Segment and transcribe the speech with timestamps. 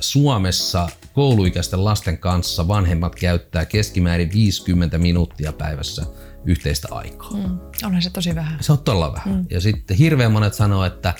[0.00, 6.06] Suomessa kouluikäisten lasten kanssa vanhemmat käyttää keskimäärin 50 minuuttia päivässä
[6.44, 7.30] yhteistä aikaa.
[7.30, 7.58] Mm.
[7.84, 8.58] Onhan se tosi vähän.
[8.62, 9.34] Se on todella vähän.
[9.34, 9.46] Mm.
[9.50, 11.14] Ja sitten hirveän monet sanoo, että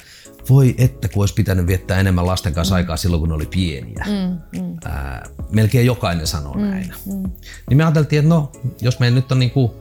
[0.49, 2.77] voi että kun olisi pitänyt viettää enemmän lasten kanssa mm.
[2.77, 4.07] aikaa silloin, kun ne oli pieniä.
[4.07, 4.77] Mm, mm.
[4.85, 6.93] Ää, melkein jokainen sanoo mm, näin.
[7.07, 7.31] Mm.
[7.69, 9.73] Niin me ajateltiin, että no, jos me nyt on niin kuin,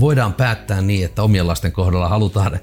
[0.00, 2.60] voidaan päättää niin, että omien lasten kohdalla halutaan,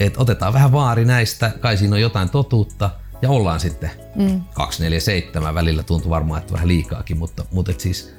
[0.00, 2.90] että otetaan vähän vaari näistä, kai siinä on jotain totuutta,
[3.22, 4.42] ja ollaan sitten mm.
[4.54, 8.14] 247, välillä tuntuu varmaan, että vähän liikaakin, mutta, mutta et siis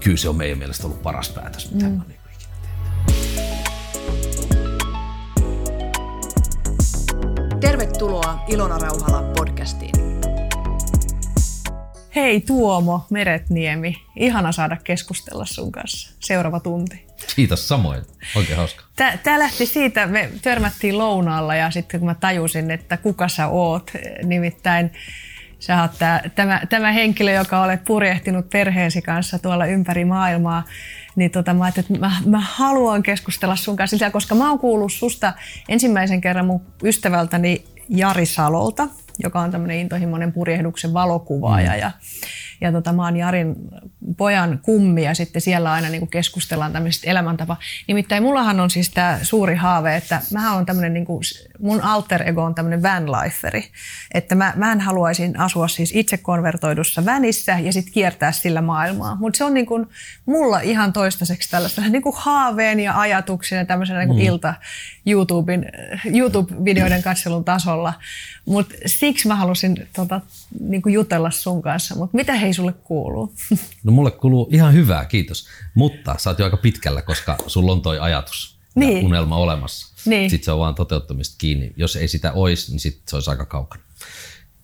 [0.00, 2.00] kyllä se on meidän mielestä ollut paras päätös, mitä mm.
[2.08, 2.20] niin
[7.60, 9.92] Tervetuloa Ilona Rauhala podcastiin.
[12.14, 16.14] Hei Tuomo Meretniemi, ihana saada keskustella sun kanssa.
[16.20, 17.06] Seuraava tunti.
[17.36, 18.02] Kiitos samoin,
[18.36, 18.84] oikein hauska.
[19.22, 23.90] Tämä lähti siitä, me törmättiin lounaalla ja sitten kun mä tajusin, että kuka sä oot,
[24.22, 24.92] nimittäin
[25.58, 30.64] sä oot tämä, tämä, tämä henkilö, joka olet purjehtinut perheesi kanssa tuolla ympäri maailmaa,
[31.16, 35.32] niin tota, mä että mä, mä haluan keskustella sun kanssa, koska mä oon kuullut susta
[35.68, 41.72] ensimmäisen kerran mun ystävältäni Jari Salolta, joka on tämmöinen intohimoinen purjehduksen valokuvaaja.
[41.72, 41.78] Mm.
[41.78, 41.90] Ja,
[42.60, 43.54] ja tota, mä oon Jarin
[44.16, 47.56] pojan kummi ja sitten siellä aina niin keskustellaan tämmöisestä elämäntapa.
[47.88, 51.22] Nimittäin mullahan on siis tämä suuri haave, että mä on tämmöinen, niin kuin,
[51.60, 53.70] mun alter ego on tämmöinen vanliferi.
[54.14, 59.16] Että mä, mä en haluaisin asua siis itse konvertoidussa vänissä ja sitten kiertää sillä maailmaa.
[59.20, 59.86] Mutta se on niin kuin,
[60.26, 64.26] mulla ihan toistaiseksi tällaista niin kuin haaveen ja ajatuksen ja tämmöisen niin kuin mm.
[64.26, 64.54] ilta
[65.06, 65.72] YouTuben,
[66.04, 67.94] YouTube-videoiden katselun tasolla.
[68.44, 70.20] Mutta siksi mä halusin tota,
[70.60, 71.94] niin kuin jutella sun kanssa.
[71.94, 73.34] Mutta mitä hei sulle kuuluu?
[73.84, 75.46] No mulle kuuluu ihan hyvää, kiitos.
[75.74, 78.98] Mutta sä oot jo aika pitkällä, koska sulla on toi ajatus niin.
[78.98, 79.94] ja unelma olemassa.
[80.06, 80.30] Niin.
[80.30, 81.72] Sitten se on vaan toteuttamista kiinni.
[81.76, 83.82] Jos ei sitä olisi, niin sitten se olisi aika kaukana.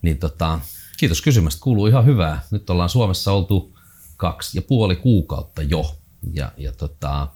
[0.03, 0.61] Niin tota,
[0.97, 2.43] kiitos kysymästä, kuuluu ihan hyvää.
[2.51, 3.79] Nyt ollaan Suomessa oltu
[4.17, 5.97] kaksi ja puoli kuukautta jo.
[6.33, 7.29] Ja, ja tota,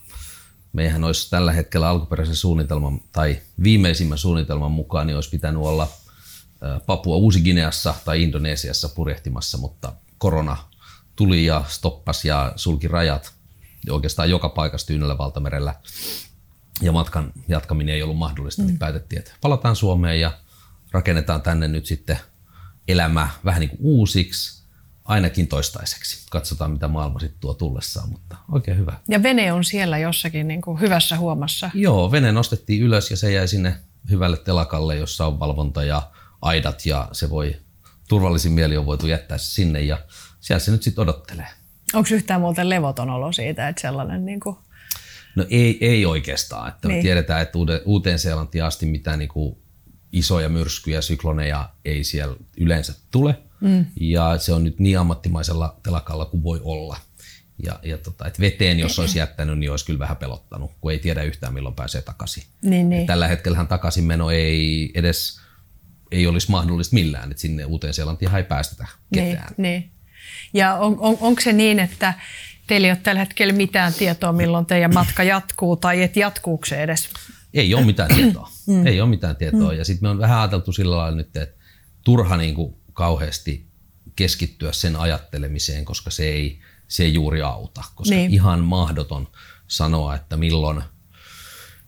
[0.72, 5.88] meihän olisi tällä hetkellä alkuperäisen suunnitelman tai viimeisimmän suunnitelman mukaan niin olisi pitänyt olla
[6.86, 10.56] Papua Uusi-Gineassa tai Indonesiassa purjehtimassa, mutta korona
[11.16, 13.32] tuli ja stoppasi ja sulki rajat
[13.90, 15.74] oikeastaan joka paikassa Tyynellä valtamerellä
[16.80, 18.72] ja matkan jatkaminen ei ollut mahdollista, niin mm.
[18.72, 20.32] niin päätettiin, että palataan Suomeen ja
[20.92, 22.18] rakennetaan tänne nyt sitten
[22.88, 24.64] elämä vähän niin kuin uusiksi,
[25.04, 26.26] ainakin toistaiseksi.
[26.30, 28.98] Katsotaan, mitä maailma sitten tuo tullessaan, mutta oikein hyvä.
[29.08, 31.70] Ja vene on siellä jossakin niin kuin hyvässä huomassa.
[31.74, 33.76] Joo, vene nostettiin ylös ja se jäi sinne
[34.10, 36.10] hyvälle telakalle, jossa on valvonta ja
[36.44, 37.56] aidat ja se voi,
[38.08, 39.98] turvallisin mieli on voitu jättää sinne ja
[40.40, 41.48] siellä se nyt sitten odottelee.
[41.94, 44.56] Onko yhtään muuten levoton olo siitä, että sellainen niin kuin...
[45.36, 46.68] No ei, ei oikeastaan.
[46.68, 46.98] Että niin.
[46.98, 49.56] Me tiedetään, että uuteen Seelantiin asti mitään niin kuin
[50.12, 53.38] isoja myrskyjä, sykloneja ei siellä yleensä tule.
[53.60, 53.86] Mm.
[54.00, 56.96] Ja se on nyt niin ammattimaisella telakalla kuin voi olla.
[57.62, 60.98] Ja, ja tota, et veteen, jos olisi jättänyt, niin olisi kyllä vähän pelottanut, kun ei
[60.98, 62.42] tiedä yhtään milloin pääsee takaisin.
[62.62, 63.06] Niin, niin.
[63.06, 65.40] Tällä hetkellä takaisinmeno ei edes
[66.10, 69.54] ei olisi mahdollista millään, että sinne uuteen Seelantiin ei päästetä ketään.
[69.56, 69.90] Niin, niin.
[70.54, 72.14] Ja on, on, onko se niin, että
[72.66, 76.82] teillä ei ole tällä hetkellä mitään tietoa, milloin teidän matka jatkuu, tai et jatkuuko se
[76.82, 77.08] edes?
[77.54, 78.48] Ei ole mitään tietoa.
[78.66, 78.86] Mm.
[78.86, 79.72] Ei ole mitään tietoa.
[79.72, 79.78] Mm.
[79.78, 81.56] Ja sitten me on vähän ajateltu sillä lailla nyt, että
[82.04, 83.66] turha niin kuin kauheasti
[84.16, 87.84] keskittyä sen ajattelemiseen, koska se ei, se ei juuri auta.
[87.94, 88.30] Koska niin.
[88.30, 89.28] ihan mahdoton
[89.66, 90.82] sanoa, että milloin,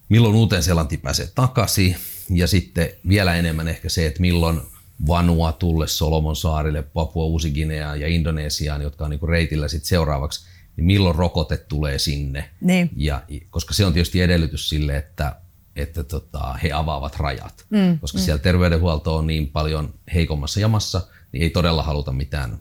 [0.08, 1.96] milloin uuteen Seelanti pääsee takaisin.
[2.30, 4.60] Ja sitten vielä enemmän ehkä se, että milloin–
[5.06, 11.14] Vanuatulle, Solomon saarille, Papua Uusi-Guinea ja Indonesiaan, jotka on niin reitillä sit seuraavaksi, niin milloin
[11.14, 12.50] rokote tulee sinne.
[12.60, 12.90] Niin.
[12.96, 15.36] Ja, koska se on tietysti edellytys sille, että,
[15.76, 17.66] että tota, he avaavat rajat.
[17.70, 18.22] Mm, koska mm.
[18.22, 22.60] siellä terveydenhuolto on niin paljon heikommassa jamassa, niin ei todella haluta mitään,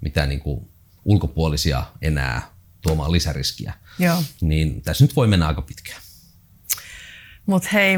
[0.00, 0.68] mitään niin kuin
[1.04, 2.42] ulkopuolisia enää
[2.82, 3.74] tuomaan lisäriskiä.
[3.98, 4.22] Joo.
[4.40, 6.01] Niin tässä nyt voi mennä aika pitkään.
[7.46, 7.94] Mutta hei,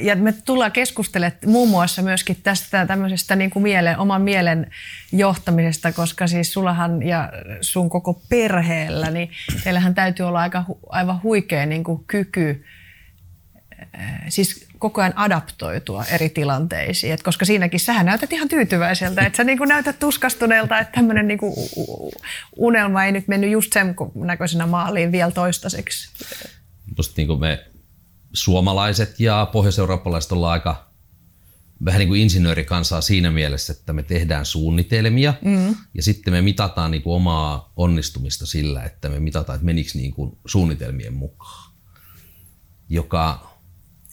[0.00, 4.70] ja me tullaan keskustelemaan muun muassa myöskin tästä tämmöisestä niin kuin mielen, oman mielen
[5.12, 9.30] johtamisesta, koska siis sullahan ja sun koko perheellä, niin
[9.64, 12.64] teillähän täytyy olla aika, aivan huikea niin kuin kyky
[13.98, 17.12] äh, siis koko ajan adaptoitua eri tilanteisiin.
[17.12, 21.28] Et koska siinäkin sähän näytät ihan tyytyväiseltä, että sä niin kuin näytät tuskastuneelta, että tämmöinen
[21.28, 21.38] niin
[22.56, 26.08] unelma ei nyt mennyt just sen näköisenä maaliin vielä toistaiseksi.
[26.96, 27.73] Musta niin kuin me
[28.34, 30.90] suomalaiset ja pohjoiseurooppalaiset ollaan aika
[31.84, 35.76] vähän niin kuin insinöörikansaa siinä mielessä, että me tehdään suunnitelmia mm.
[35.94, 40.12] ja sitten me mitataan niin kuin omaa onnistumista sillä, että me mitataan, että menikö niin
[40.12, 41.72] kuin suunnitelmien mukaan,
[42.88, 43.54] joka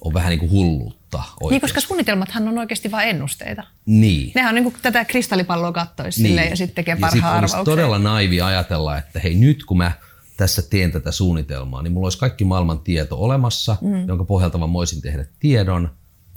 [0.01, 1.17] on vähän niin kuin hulluutta.
[1.17, 1.49] oikeasti.
[1.49, 3.63] Niin, koska suunnitelmathan on oikeasti vain ennusteita.
[3.85, 4.31] Niin.
[4.35, 6.49] Nehän on niin kuin tätä kristallipalloa kattoisi niin.
[6.49, 7.65] ja sitten tekee parhaan arvauksen.
[7.65, 9.91] todella naivi ajatella, että hei nyt kun mä
[10.37, 14.07] tässä teen tätä suunnitelmaa, niin mulla olisi kaikki maailman tieto olemassa, mm.
[14.07, 15.89] jonka pohjalta mä voisin tehdä tiedon.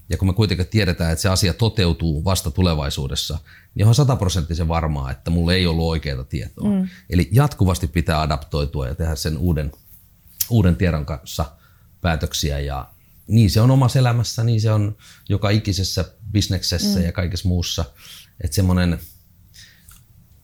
[0.08, 3.38] Ja kun me kuitenkin tiedetään, että se asia toteutuu vasta tulevaisuudessa,
[3.74, 6.68] niin on sataprosenttisen varmaa, että mulla ei ollut oikeaa tietoa.
[6.68, 6.88] Mm.
[7.10, 9.72] Eli jatkuvasti pitää adaptoitua ja tehdä sen uuden,
[10.50, 11.44] uuden tiedon kanssa
[12.00, 12.60] päätöksiä.
[12.60, 12.88] Ja
[13.26, 14.96] niin se on omassa elämässä, niin se on
[15.28, 17.04] joka ikisessä bisneksessä mm.
[17.04, 17.84] ja kaikessa muussa.
[18.40, 19.00] Että semmoinen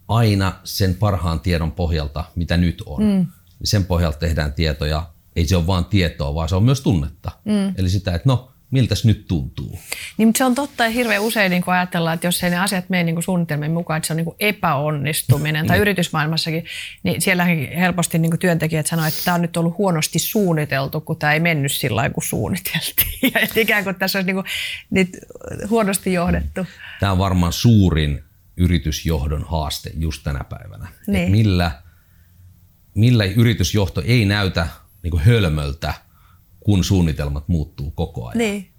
[0.08, 3.26] aina sen parhaan tiedon pohjalta, mitä nyt on, mm.
[3.60, 5.10] Niin sen pohjalta tehdään tietoja.
[5.36, 7.30] Ei se ole vain tietoa, vaan se on myös tunnetta.
[7.44, 7.74] Mm.
[7.76, 9.78] Eli sitä, että no, miltä se nyt tuntuu.
[10.16, 12.88] Niin, mutta se on totta ja hirveän usein niin ajatellaan, että jos ei ne asiat
[12.88, 15.82] mene niin kuin suunnitelmien mukaan, että se on niin epäonnistuminen tai niin.
[15.82, 16.64] yritysmaailmassakin,
[17.02, 21.32] niin sielläkin helposti niin työntekijät sanoo, että tämä on nyt ollut huonosti suunniteltu, kun tämä
[21.32, 23.10] ei mennyt sillä lailla, kun suunniteltiin.
[23.34, 24.46] Ja ikään kuin tässä olisi niin kuin,
[24.90, 25.08] nyt
[25.70, 26.66] huonosti johdettu.
[27.00, 28.24] Tämä on varmaan suurin
[28.56, 30.88] yritysjohdon haaste just tänä päivänä.
[31.06, 31.30] Niin.
[31.30, 31.70] millä,
[32.94, 34.68] millä yritysjohto ei näytä
[35.02, 35.94] niin kuin hölmöltä–
[36.60, 38.38] kun suunnitelmat muuttuu koko ajan.
[38.38, 38.70] Niin.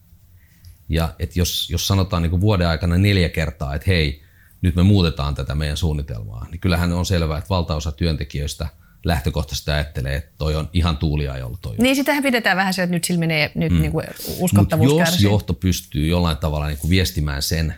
[0.89, 4.23] Ja et jos, jos sanotaan niin vuoden aikana neljä kertaa, että hei,
[4.61, 8.67] nyt me muutetaan tätä meidän suunnitelmaa, niin kyllähän on selvää, että valtaosa työntekijöistä
[9.05, 10.97] lähtökohtaisesti ajattelee, että toi on ihan
[11.39, 13.81] jolla toi Niin, sitähän pidetään vähän se, että nyt sillä menee nyt mm.
[13.81, 14.05] niin kuin
[14.37, 15.25] uskottavuus Mut jos kärsii.
[15.25, 17.75] johto pystyy jollain tavalla niin kuin viestimään sen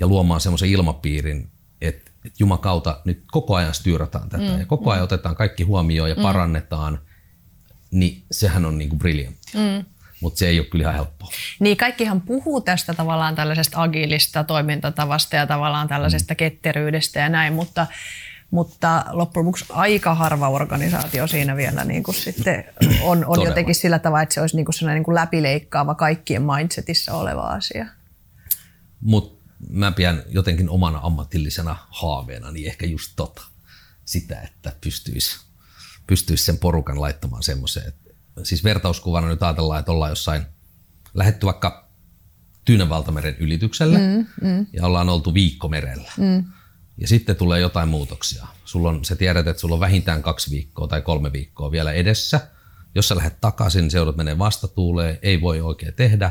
[0.00, 1.50] ja luomaan semmoisen ilmapiirin,
[1.80, 4.58] että, että jumakauta, nyt koko ajan styyrataan tätä mm.
[4.58, 5.04] ja koko ajan mm.
[5.04, 6.22] otetaan kaikki huomioon ja mm.
[6.22, 6.98] parannetaan–
[7.90, 9.60] niin sehän on niinku briljanttia.
[9.60, 9.84] Mm.
[10.20, 11.28] Mutta se ei ole kyllä ihan helppoa.
[11.60, 16.36] Niin, kaikkihan puhuu tästä tavallaan tällaisesta agilista toimintatavasta ja tavallaan tällaisesta mm.
[16.36, 17.86] ketteryydestä ja näin, mutta,
[18.50, 22.64] mutta loppujen lopuksi aika harva organisaatio siinä vielä niin kuin sitten
[23.02, 26.42] on, on jotenkin sillä tavalla, että se olisi niin kuin sellainen niin kuin läpileikkaava kaikkien
[26.42, 27.86] mindsetissa oleva asia.
[29.00, 29.37] Mutta
[29.70, 33.42] mä pidän jotenkin omana ammatillisena haaveena niin ehkä just tota,
[34.04, 35.48] sitä, että pystyisi
[36.06, 37.92] pystyisi sen porukan laittamaan semmoiseen.
[38.42, 40.42] Siis vertauskuvana nyt ajatellaan, että ollaan jossain
[41.14, 41.88] lähetty vaikka
[42.64, 44.66] Tyynen valtameren ylitykselle mm, mm.
[44.72, 46.12] ja ollaan oltu viikko merellä.
[46.16, 46.44] Mm.
[46.98, 48.46] Ja sitten tulee jotain muutoksia.
[48.64, 52.40] Sulla on, sä tiedät, että sulla on vähintään kaksi viikkoa tai kolme viikkoa vielä edessä.
[52.94, 56.30] Jos sä lähdet takaisin, niin seudut menee vastatuuleen, ei voi oikein tehdä,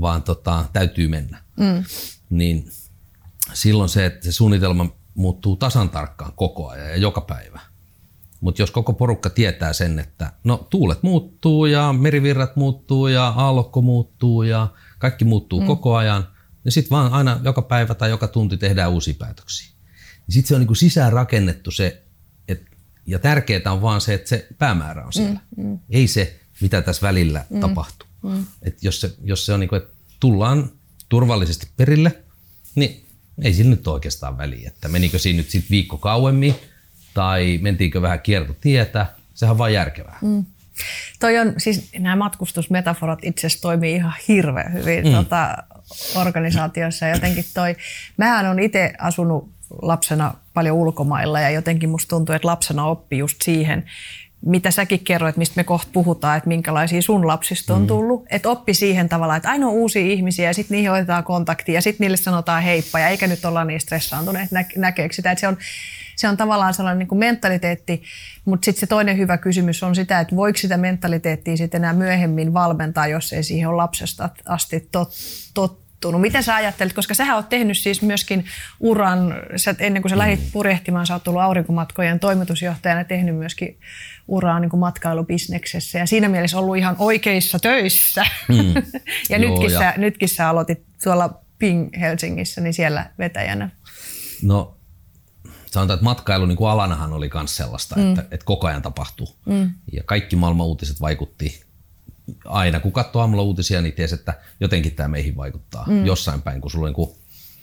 [0.00, 1.42] vaan tota, täytyy mennä.
[1.56, 1.84] Mm.
[2.30, 2.70] Niin
[3.52, 7.60] silloin se, että se suunnitelma muuttuu tasan tarkkaan koko ajan ja joka päivä.
[8.40, 13.82] Mutta jos koko porukka tietää sen, että no tuulet muuttuu ja merivirrat muuttuu ja aallokko
[13.82, 14.68] muuttuu ja
[14.98, 15.66] kaikki muuttuu mm.
[15.66, 16.28] koko ajan,
[16.64, 19.70] niin sitten vaan aina joka päivä tai joka tunti tehdään uusia päätöksiä.
[20.26, 22.02] Niin sitten se on niinku sisään rakennettu se,
[22.48, 22.62] et,
[23.06, 25.40] ja tärkeää on vaan se, että se päämäärä on siellä.
[25.56, 25.78] Mm, mm.
[25.90, 28.08] Ei se, mitä tässä välillä mm, tapahtuu.
[28.22, 28.46] Mm.
[28.62, 30.70] Et jos, se, jos se on niinku, että tullaan
[31.10, 32.12] turvallisesti perille,
[32.74, 33.04] niin
[33.42, 36.54] ei sillä nyt oikeastaan väliä, että menikö siinä nyt sitten viikko kauemmin
[37.14, 40.18] tai mentiinkö vähän kiertotietä, sehän on vain järkevää.
[40.22, 40.44] Mm.
[41.20, 45.12] Toi on, siis nämä matkustusmetaforat itse asiassa toimii ihan hirveän hyvin mm.
[45.12, 45.56] tota,
[46.16, 47.08] organisaatiossa.
[47.08, 47.76] Jotenkin toi,
[48.16, 49.50] mähän on itse asunut
[49.82, 53.84] lapsena paljon ulkomailla ja jotenkin musta tuntuu, että lapsena oppi just siihen,
[54.46, 57.86] mitä säkin kerroit, mistä me kohta puhutaan, että minkälaisia sun lapsista on mm.
[57.86, 58.24] tullut.
[58.30, 61.82] Että oppi siihen tavallaan, että aina on uusia ihmisiä ja sitten niihin otetaan kontaktia ja
[61.82, 65.30] sitten niille sanotaan heippa ja eikä nyt olla niin stressaantuneet nä- näkeekö sitä.
[65.30, 65.56] Että se on,
[66.16, 68.02] se on tavallaan sellainen niin kuin mentaliteetti,
[68.44, 72.54] mutta sitten se toinen hyvä kysymys on sitä, että voiko sitä mentaliteettia sitten enää myöhemmin
[72.54, 75.10] valmentaa, jos ei siihen ole lapsesta asti tot,
[76.00, 76.20] tottunut.
[76.20, 78.44] Miten sä ajattelet, koska sä oot tehnyt siis myöskin
[78.80, 80.50] uran, sä, ennen kuin sä lähdit mm.
[80.52, 83.78] purjehtimaan, sä oot tullut aurinkomatkojen toimitusjohtajana, tehnyt myöskin
[84.28, 88.24] uraa niin kuin matkailubisneksessä ja siinä mielessä ollut ihan oikeissa töissä.
[88.48, 88.74] Mm.
[89.30, 93.70] ja, Joo, nytkin, ja sä, nytkin sä aloitit tuolla Ping Helsingissä, niin siellä vetäjänä.
[94.42, 94.76] No
[95.66, 98.08] sanotaan, että matkailu niin kuin alanahan oli myös sellaista, mm.
[98.08, 99.28] että, että koko ajan tapahtuu.
[99.46, 99.70] Mm.
[99.92, 101.69] Ja kaikki maailman uutiset vaikutti
[102.44, 102.80] aina.
[102.80, 106.06] Kun katsoo aamulla uutisia, niin tiesi, että jotenkin tämä meihin vaikuttaa mm.
[106.06, 106.60] jossain päin.
[106.60, 107.18] Kun sulla on niin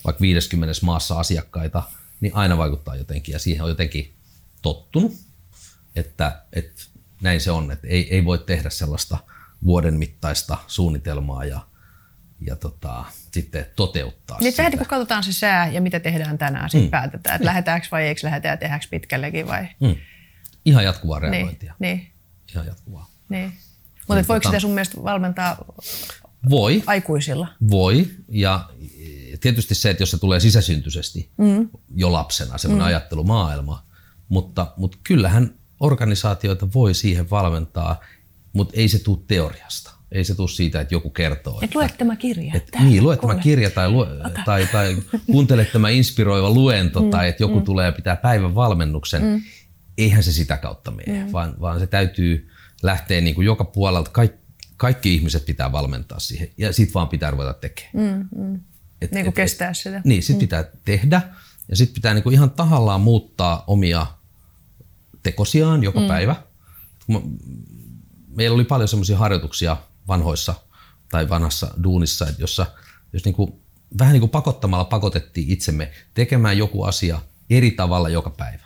[0.06, 1.84] vaikka 50 maassa asiakkaita,
[2.20, 3.34] niin aina vaikuttaa jotenkin.
[3.34, 4.14] Ja siihen on jotenkin
[4.62, 5.14] tottunut,
[5.96, 6.84] että, että
[7.22, 7.72] näin se on.
[7.72, 9.18] Että ei, ei voi tehdä sellaista
[9.66, 11.60] vuoden mittaista suunnitelmaa ja
[12.42, 14.78] ja tota, sitten toteuttaa niin sitä.
[14.78, 16.92] kun katsotaan se sää ja mitä tehdään tänään, sitten mm.
[16.92, 17.46] päätetään, että mm.
[17.46, 19.68] lähdetäänkö vai eikö lähdetä ja tehdäänkö pitkällekin vai?
[19.80, 19.96] Mm.
[20.66, 21.74] Ihan jatkuvaa niin, reagointia.
[21.80, 22.12] Niin, niin.
[22.54, 23.10] Ihan jatkuvaa.
[23.30, 23.54] Niin.
[24.08, 25.66] Mutta niin, voiko tota, sitä sun mielestä valmentaa
[26.50, 27.48] voi, aikuisilla?
[27.70, 28.70] Voi, ja
[29.42, 31.70] tietysti se, että jos se tulee sisäsyntyisesti mm.
[31.96, 32.88] jo lapsena, semmoinen mm.
[32.88, 33.84] ajattelumaailma,
[34.30, 38.00] mutta, mutta kyllähän organisaatioita voi siihen valmentaa,
[38.54, 41.60] mutta ei se tule teoriasta Ei se tule siitä, että joku kertoo.
[41.62, 42.54] Et lue tämä kirja.
[42.56, 44.08] Et, niin, lue tämä kirja tai, lue,
[44.46, 47.66] tai, tai kuuntele tämä inspiroiva luento mm, tai että joku mm.
[47.66, 49.24] tulee pitää päivän valmennuksen.
[49.24, 49.42] Mm.
[49.98, 51.32] Eihän se sitä kautta mene, mm.
[51.32, 52.50] vaan, vaan se täytyy
[52.84, 54.12] lähteä niin kuin joka puolelta.
[54.12, 54.38] Kaikki,
[54.78, 58.28] kaikki ihmiset pitää valmentaa siihen ja sit vaan pitää ruveta tekemään.
[58.32, 58.60] Mm, mm.
[59.02, 60.02] Et, niin kuin et, kestää sitä.
[60.06, 60.40] Niin, sit mm.
[60.40, 61.22] pitää tehdä
[61.70, 64.08] ja sit pitää niin kuin ihan tahallaan muuttaa omia
[65.24, 66.08] tekosiaan joka mm.
[66.08, 66.36] päivä.
[68.28, 70.56] Meillä oli paljon semmoisia harjoituksia vanhoissa
[71.10, 72.66] tai vanhassa duunissa, jossa
[73.14, 73.54] jos niin kuin,
[74.00, 78.64] vähän niin kuin pakottamalla pakotettiin itsemme tekemään joku asia eri tavalla joka päivä.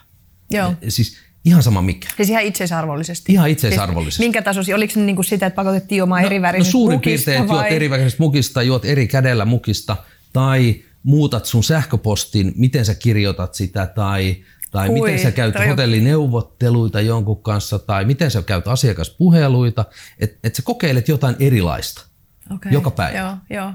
[0.51, 0.75] Joo.
[0.81, 2.07] Ja, siis ihan sama mikä.
[2.17, 3.33] Siis ihan itseisarvollisesti?
[3.33, 4.17] Ihan itseisarvollisesti.
[4.17, 4.75] Siis minkä tasoisia?
[4.75, 7.41] Oliko se niin kuin sitä, että pakotettiin juomaan no, eri värisestä no suurin mukista, piirtein,
[7.41, 9.97] että juot eri värisestä mukista, juot eri kädellä mukista
[10.33, 14.35] tai muutat sun sähköpostin, miten sä kirjoitat sitä tai
[14.71, 19.85] tai Hui, miten sä käyt hotellineuvotteluita jonkun kanssa, tai miten sä käyt asiakaspuheluita,
[20.19, 22.05] että et sä kokeilet jotain erilaista
[22.53, 22.71] okay.
[22.71, 23.17] joka päivä.
[23.17, 23.73] Joo, joo.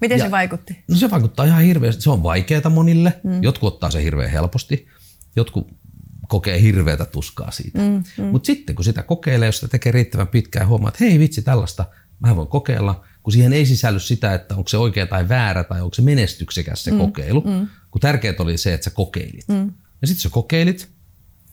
[0.00, 0.84] Miten ja, se vaikutti?
[0.88, 2.02] No se vaikuttaa ihan hirveästi.
[2.02, 3.20] Se on vaikeaa monille.
[3.24, 3.42] Mm.
[3.42, 4.86] Jotkut ottaa se hirveän helposti.
[5.36, 5.68] Jotkut
[6.28, 7.78] kokee hirveätä tuskaa siitä.
[7.78, 8.24] Mm, mm.
[8.24, 11.42] Mutta sitten kun sitä kokeilee, jos sitä tekee riittävän pitkään ja huomaa, että hei vitsi
[11.42, 11.84] tällaista,
[12.20, 15.80] mä voin kokeilla, kun siihen ei sisälly sitä, että onko se oikea tai väärä tai
[15.80, 17.68] onko se menestyksekäs se mm, kokeilu, mm.
[17.90, 19.48] kun tärkeää oli se, että sä kokeilit.
[19.48, 19.72] Mm.
[20.02, 20.88] Ja sitten sä kokeilit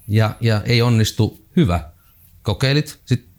[0.07, 1.91] ja, ja ei onnistu, hyvä.
[2.41, 3.29] Kokeilit, sitten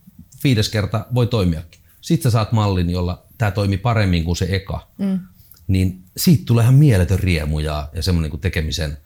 [0.44, 1.80] viides kerta voi toimiakin.
[2.00, 4.88] Sitten sä saat mallin, jolla tämä toimii paremmin kuin se eka.
[4.98, 5.20] Mm.
[5.66, 8.96] Niin siitä tulee ihan mieletön riemu ja, ja semmoinen niin tekemisen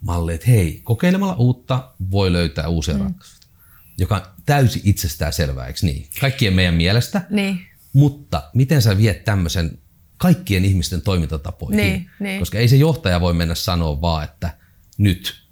[0.00, 3.00] malli, että hei, kokeilemalla uutta voi löytää uusia mm.
[3.00, 3.46] ratkaisuja.
[3.98, 6.08] Joka on täysin itsestään selvää, eikö niin?
[6.20, 7.26] Kaikkien meidän mielestä.
[7.30, 7.60] Niin.
[7.92, 9.78] Mutta miten sä viet tämmöisen
[10.16, 11.76] kaikkien ihmisten toimintatapoihin?
[11.76, 12.38] Niin, niin.
[12.38, 14.50] Koska ei se johtaja voi mennä sanoa vaan, että
[14.98, 15.46] nyt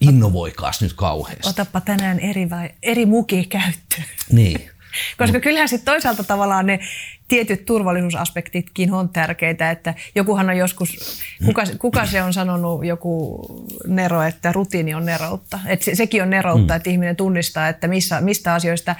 [0.00, 1.48] innovoikaas nyt kauheasti.
[1.48, 4.04] Otapa tänään eri, vai, eri muki käyttöön.
[4.32, 4.70] Niin.
[5.18, 5.42] Koska Mut.
[5.42, 6.80] kyllähän sitten toisaalta tavallaan ne
[7.28, 13.38] tietyt turvallisuusaspektitkin on tärkeitä, että jokuhan on joskus, kuka, kuka se on sanonut joku
[13.86, 15.58] Nero, että rutiini on neroutta.
[15.66, 16.76] Että se, sekin on neroutta, mm.
[16.76, 18.96] että ihminen tunnistaa, että missä, mistä asioista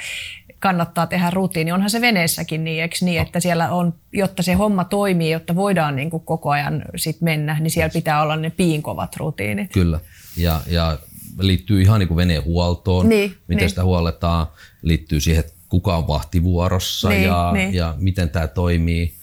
[0.59, 1.73] kannattaa tehdä rutiini.
[1.73, 5.97] Onhan se veneessäkin niin, eikö niin, että siellä on, jotta se homma toimii, jotta voidaan
[5.97, 9.73] niin kuin koko ajan sit mennä, niin siellä pitää olla ne piinkovat rutiinit.
[9.73, 10.00] Kyllä
[10.37, 10.99] ja, ja
[11.38, 13.70] liittyy ihan niin kuin veneen huoltoon, niin, miten niin.
[13.70, 14.47] sitä huolletaan,
[14.82, 17.75] liittyy siihen, että kuka on vahtivuorossa niin, ja, niin.
[17.75, 19.15] ja miten tämä toimii,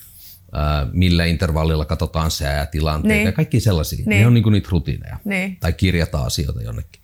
[0.91, 3.25] millä intervallilla katsotaan säätilanteita niin.
[3.25, 4.05] ja kaikki sellaisia.
[4.05, 4.19] Niin.
[4.19, 5.57] Ne on niin kuin niitä rutiineja niin.
[5.59, 7.01] tai kirjataan asioita jonnekin.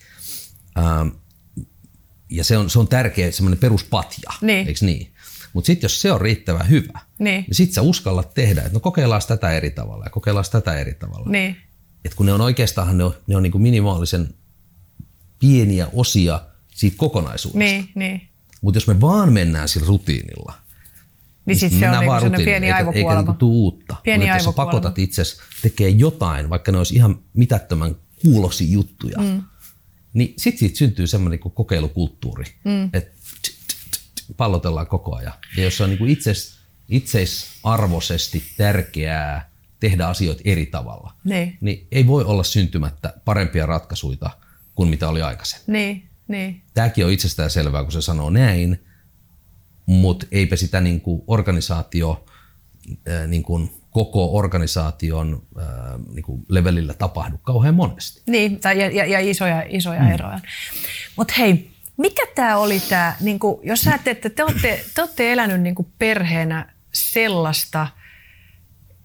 [2.29, 4.67] Ja se on, se on tärkeä semmoinen peruspatja, niin.
[4.67, 5.13] eikö niin?
[5.53, 8.79] Mutta sitten jos se on riittävän hyvä, niin, niin sitten sä uskallat tehdä, että no
[8.79, 11.29] kokeillaan tätä eri tavalla ja kokeillaan tätä eri tavalla.
[11.29, 11.57] Niin
[12.05, 14.33] että kun ne on oikeastaan ne on, ne on niin kuin minimaalisen
[15.39, 16.41] pieniä osia
[16.73, 17.59] siitä kokonaisuudesta.
[17.59, 18.21] Niin, niin.
[18.63, 20.53] Mutta jos me vaan mennään sillä rutiinilla,
[21.45, 23.95] niin sitten se on niin vaan pieni eikä, eikä niinku tuu uutta.
[24.03, 25.23] Pieni Mutta jos pakotat itse
[25.61, 29.43] tekee jotain, vaikka ne olisi ihan mitättömän kuulosi juttuja, mm.
[30.13, 32.89] niin sitten siitä syntyy semmoinen niin kokeilukulttuuri, mm.
[32.93, 33.11] että
[34.37, 35.33] pallotellaan koko ajan.
[35.57, 41.57] Ja jos on niin itses, itseisarvoisesti tärkeää tehdä asioita eri tavalla, niin.
[41.61, 44.29] niin ei voi olla syntymättä parempia ratkaisuja
[44.75, 45.73] kuin mitä oli aikaisemmin.
[45.73, 46.61] Niin, niin.
[46.73, 48.85] Tämäkin on itsestään selvää, kun se sanoo näin,
[49.85, 52.25] mutta eipä sitä niin kuin organisaatio,
[53.27, 55.47] niin kuin koko organisaation
[56.13, 58.21] niin kuin levelillä tapahdu kauhean monesti.
[58.27, 60.11] Niin, tai, ja, ja, ja isoja, isoja mm.
[60.11, 60.39] eroja.
[61.15, 65.61] Mutta hei, mikä tämä oli tämä, niin jos sä että te olette, te olette elänyt
[65.61, 67.87] niin kuin perheenä sellaista–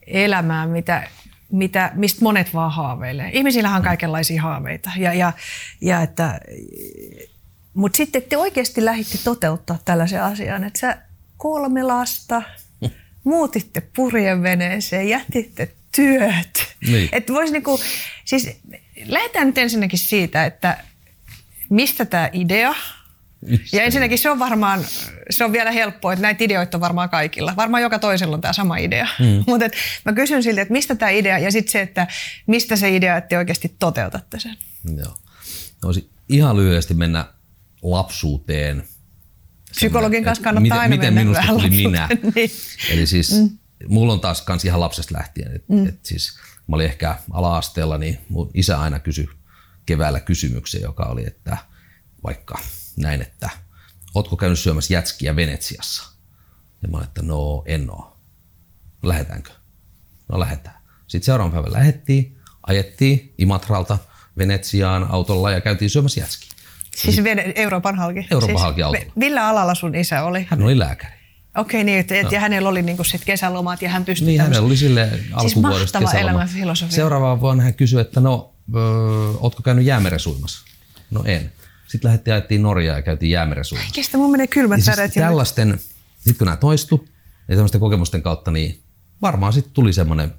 [0.09, 1.09] elämää, mitä,
[1.53, 3.31] mitä, mistä monet vaan haaveilee.
[3.33, 4.91] Ihmisillä on kaikenlaisia haaveita.
[4.97, 5.33] Ja, ja,
[5.81, 6.41] ja että,
[7.75, 10.99] mutta sitten te oikeasti lähditte toteuttaa tällaisen asian, että sä
[11.37, 12.43] kolme lasta,
[13.25, 16.77] muutitte purjeveneeseen, jätitte työt.
[16.87, 17.09] Niin.
[17.13, 17.81] Että vois niinku,
[18.25, 18.61] siis
[19.05, 20.85] lähdetään nyt ensinnäkin siitä, että
[21.71, 22.75] mistä tämä idea–
[23.73, 24.85] ja ensinnäkin se on varmaan,
[25.31, 27.57] se on vielä helppoa, että näitä ideoita on varmaan kaikilla.
[27.57, 29.09] Varmaan joka toisella on tämä sama idea.
[29.19, 29.45] Mm.
[29.47, 29.67] Mutta
[30.05, 32.07] mä kysyn siltä, että mistä tämä idea ja sitten se, että
[32.47, 34.57] mistä se idea, että te oikeasti toteutatte sen.
[34.97, 35.15] Joo.
[35.83, 37.25] Voisi ihan lyhyesti mennä
[37.83, 38.85] lapsuuteen.
[39.71, 42.09] Psykologin kanssa kannattaa miten, aina miten mennä minusta tuli minä.
[42.35, 42.51] niin.
[42.91, 43.51] Eli siis mm.
[43.89, 45.57] mulla on taas kans ihan lapsesta lähtien.
[45.57, 45.87] Et, mm.
[45.87, 49.29] et siis, mä olin ehkä ala-asteella, niin mun isä aina kysyi
[49.87, 51.57] keväällä kysymyksen, joka oli, että
[52.25, 52.59] vaikka
[52.99, 53.51] näin, että
[54.15, 56.13] ootko käynyt syömässä jätskiä Venetsiassa?
[56.83, 58.17] Ja mä olin, että no en oo.
[59.03, 59.51] Lähetäänkö?
[60.29, 60.77] No lähetään.
[61.07, 63.99] Sitten seuraavan päivän lähettiin, ajettiin Imatralta
[64.39, 66.51] Venetsiaan autolla ja käytiin syömässä jätskiä.
[66.97, 67.21] Siis
[67.55, 68.27] Euroopan halki?
[68.31, 69.13] Euroopan siis halki autolla.
[69.15, 70.47] Millä alalla sun isä oli?
[70.51, 71.19] Hän oli lääkäri.
[71.57, 72.31] Okei, niin, että, no.
[72.31, 75.99] ja hänellä oli niinku sit kesälomat ja hän pystyi Niin, hänellä oli sille siis alkuvuodesta
[75.99, 76.97] siis elämän filosofia.
[76.97, 78.83] Seuraavaan vuonna hän kysyi, että no, öö,
[79.41, 80.65] ootko käynyt jäämeren suimassa?
[81.11, 81.53] No en.
[81.89, 83.95] Sitten lähdettiin ajettiin Norjaa ja käytiin jäämeren suimassa.
[83.95, 85.81] Kestä, mun menee kylmät ja siis tällaisten,
[86.17, 87.09] sitten kun nämä toistu,
[87.49, 88.83] ja tämmöisten kokemusten kautta, niin
[89.23, 90.35] varmaan sitten tuli semmoinen,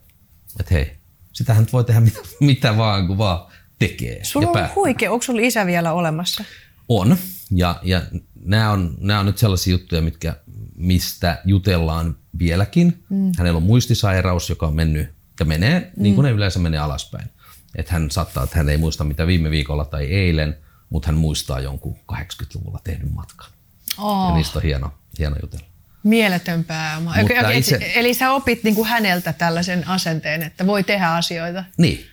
[0.59, 0.91] että hei,
[1.33, 4.23] sitähän voi tehdä mitä, mitä vaan, kun vaan tekee.
[4.23, 6.43] Sulla on huikea, onko sulla isä vielä olemassa?
[6.89, 7.17] On,
[7.51, 8.01] ja, ja
[8.45, 10.35] nämä, on, nämä on nyt sellaisia juttuja, mitkä,
[10.75, 13.03] mistä jutellaan vieläkin.
[13.09, 13.31] Mm.
[13.37, 16.03] Hänellä on muistisairaus, joka on mennyt ja menee, mm.
[16.03, 17.29] niin kuin ne yleensä menee alaspäin.
[17.75, 20.57] Että hän saattaa, että hän ei muista mitä viime viikolla tai eilen,
[20.89, 23.49] mutta hän muistaa jonkun 80-luvulla tehdyn matkan.
[23.97, 24.29] Oh.
[24.29, 25.65] Ja niistä on hieno, hieno jutella.
[26.03, 27.15] Mieletön pääoma.
[27.21, 27.91] Mutta itse...
[27.95, 31.63] Eli sä opit niin kuin häneltä tällaisen asenteen, että voi tehdä asioita.
[31.77, 32.05] Niin.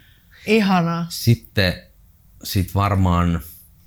[0.46, 1.06] Ihanaa.
[1.08, 1.82] Sitten
[2.44, 3.40] sit varmaan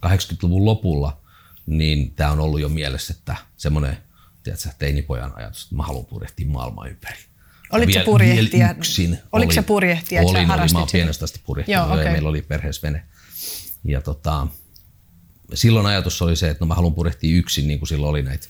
[0.05, 1.21] 80-luvun lopulla,
[1.65, 3.97] niin tämä on ollut jo mielessä, että semmoinen
[4.43, 7.19] tiedätkö, teinipojan ajatus, että mä haluan purjehtia maailmaa ympäri.
[7.71, 8.71] Oliko se purjehtija?
[8.71, 9.19] Yksin.
[9.31, 10.21] Oliko oli, se purjehtija?
[10.21, 11.85] Olin, olin, mä oon pienestä asti purjehtija.
[11.85, 12.03] Okay.
[12.03, 13.03] Meillä oli perheessä vene.
[13.83, 14.47] Ja tota,
[15.53, 18.47] silloin ajatus oli se, että no mä haluan purjehtia yksin, niin kuin silloin oli näitä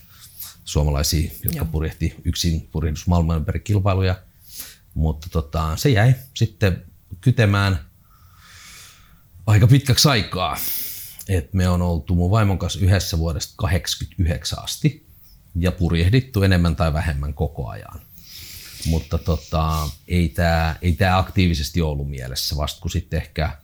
[0.64, 1.68] suomalaisia, jotka Joo.
[1.72, 4.22] purjehti yksin purjehdus maailman ympäri kilpailuja.
[4.94, 6.84] Mutta tota, se jäi sitten
[7.20, 7.78] kytemään
[9.46, 10.56] aika pitkäksi aikaa.
[11.28, 15.06] Et me on oltu mun vaimon kanssa yhdessä vuodesta 89 asti
[15.56, 18.00] ja purjehdittu enemmän tai vähemmän koko ajan.
[18.86, 23.58] Mutta tota, ei tämä ei tää aktiivisesti ollut mielessä vasta kun sitten ehkä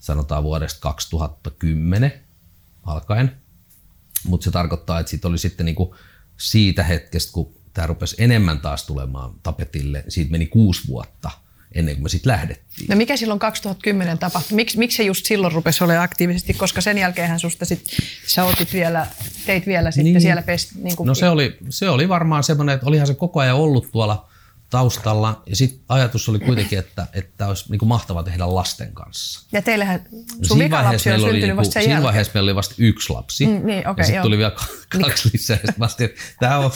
[0.00, 2.27] sanotaan vuodesta 2010
[2.82, 3.36] alkaen.
[4.24, 5.96] Mutta se tarkoittaa, että siitä oli sitten niinku
[6.36, 11.30] siitä hetkestä, kun tämä rupesi enemmän taas tulemaan tapetille, siitä meni kuusi vuotta–
[11.74, 12.88] ennen kuin me sitten lähdettiin.
[12.88, 14.56] No mikä silloin 2010 tapahtui?
[14.56, 16.54] Miks, miksi se just silloin rupesi olemaan aktiivisesti?
[16.54, 17.84] Koska sen jälkeen susta sit,
[18.26, 19.06] sä otit vielä,
[19.46, 20.20] teit vielä sitten niin.
[20.20, 21.06] siellä pest, niin kuin...
[21.06, 24.28] No se oli, se oli varmaan semmoinen, että olihan se koko ajan ollut tuolla
[24.70, 25.42] taustalla.
[25.46, 29.46] Ja sitten ajatus oli kuitenkin, että, että olisi niin kuin mahtava tehdä lasten kanssa.
[29.52, 30.00] Ja teillähän
[30.42, 33.46] sun no lapsi on syntynyt vasta sen Siinä vaiheessa meillä oli vasta yksi lapsi.
[33.46, 34.52] Mm, niin, okay, ja sitten tuli vielä
[35.02, 35.32] kaksi niin.
[35.32, 35.58] lisää.
[35.88, 36.70] Sitten tämä on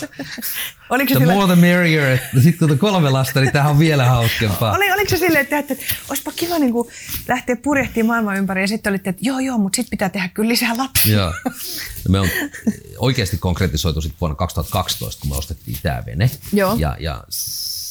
[0.91, 1.35] Oliko the sille...
[1.35, 2.19] more the merrier.
[2.43, 4.73] Sitten kun on kolme lasta, niin tämä on vielä hauskempaa.
[4.73, 6.89] Oli, oliko se silleen, että, että, että olisipa kiva niin kuin
[7.29, 10.49] lähteä purjehtimaan maailman ympäri ja sitten olitte, että joo joo, mutta sitten pitää tehdä kyllä
[10.49, 11.17] lisää lapsia.
[11.17, 11.33] Joo.
[11.45, 12.29] No me on
[12.99, 16.31] oikeasti konkretisoitu sitten vuonna 2012, kun me ostettiin tämä vene.
[16.53, 16.77] Joo.
[16.79, 17.25] Ja, ja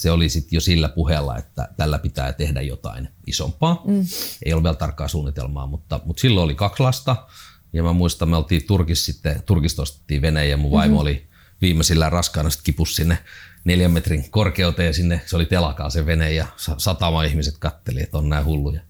[0.02, 3.82] se oli sitten jo sillä puheella, että tällä pitää tehdä jotain isompaa.
[3.88, 4.06] Mm.
[4.46, 7.28] Ei ole vielä tarkkaa suunnitelmaa, mutta, mutta silloin oli kaksi lasta.
[7.74, 11.02] Ja mä muistan, me oltiin Turkissa sitten, Turkista ostettiin vene ja mun vaimo mm-hmm.
[11.02, 11.28] oli
[11.62, 13.18] viimeisillä raskaana sitten kipus sinne
[13.64, 18.18] neljän metrin korkeuteen ja sinne se oli telakaa se vene ja satama ihmiset katteli, että
[18.18, 18.82] on nämä hulluja.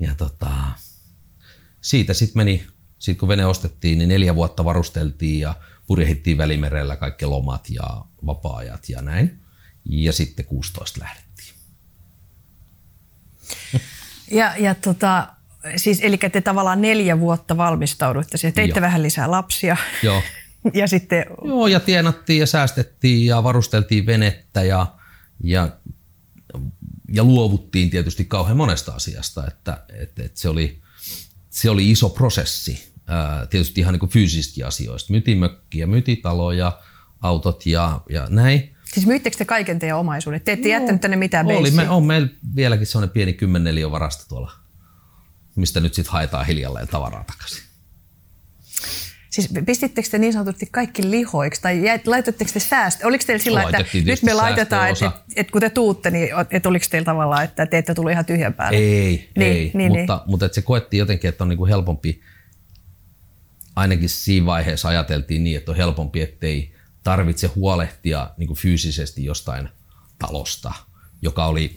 [0.00, 0.50] Ja tota,
[1.80, 2.66] siitä sitten meni,
[2.98, 5.54] sit kun vene ostettiin, niin neljä vuotta varusteltiin ja
[5.86, 9.45] purjehittiin välimerellä kaikki lomat ja vapaa-ajat ja näin
[9.88, 11.54] ja sitten 16 lähdettiin.
[14.30, 15.28] Ja, ja tota,
[15.76, 18.54] siis, eli te tavallaan neljä vuotta valmistauduitte siihen.
[18.54, 18.86] Teitte Joo.
[18.86, 19.76] vähän lisää lapsia.
[20.02, 20.22] Joo.
[20.74, 21.24] ja sitten...
[21.44, 24.86] Joo, ja tienattiin ja säästettiin ja varusteltiin venettä ja,
[25.44, 25.68] ja,
[27.12, 29.46] ja luovuttiin tietysti kauhean monesta asiasta.
[29.46, 30.80] Että, että, että se, oli,
[31.50, 32.92] se oli iso prosessi.
[33.06, 35.12] Ää, tietysti ihan niin kuin fyysisesti asioista.
[35.12, 36.80] Myytiin mökkiä, myytiin taloja,
[37.20, 38.75] autot ja, ja näin.
[38.96, 40.40] Siis myittekö te kaiken teidän omaisuuden?
[40.40, 44.24] Te ette no, jättänyt tänne mitään oli, me, on meillä vieläkin sellainen pieni kymmenen varasto
[44.28, 44.52] tuolla,
[45.56, 47.62] mistä nyt sitten haetaan hiljalleen tavaraa takaisin.
[49.30, 53.06] Siis pistittekö te niin sanotusti kaikki lihoiksi tai laitoitteko te säästö?
[53.06, 56.68] Oliko teillä sillä, että nyt me laitetaan, että, että, että kun te tuutte, niin että
[56.68, 58.78] oliko teillä tavallaan, että te ette tullut ihan tyhjän päälle?
[58.78, 59.70] Ei, niin, ei.
[59.74, 60.30] Niin, mutta, niin.
[60.30, 62.22] mutta että se koettiin jotenkin, että on niin kuin helpompi,
[63.76, 66.75] ainakin siinä vaiheessa ajateltiin niin, että on helpompi, ettei
[67.06, 69.68] tarvitse huolehtia niin kuin fyysisesti jostain
[70.18, 70.72] talosta,
[71.22, 71.76] joka oli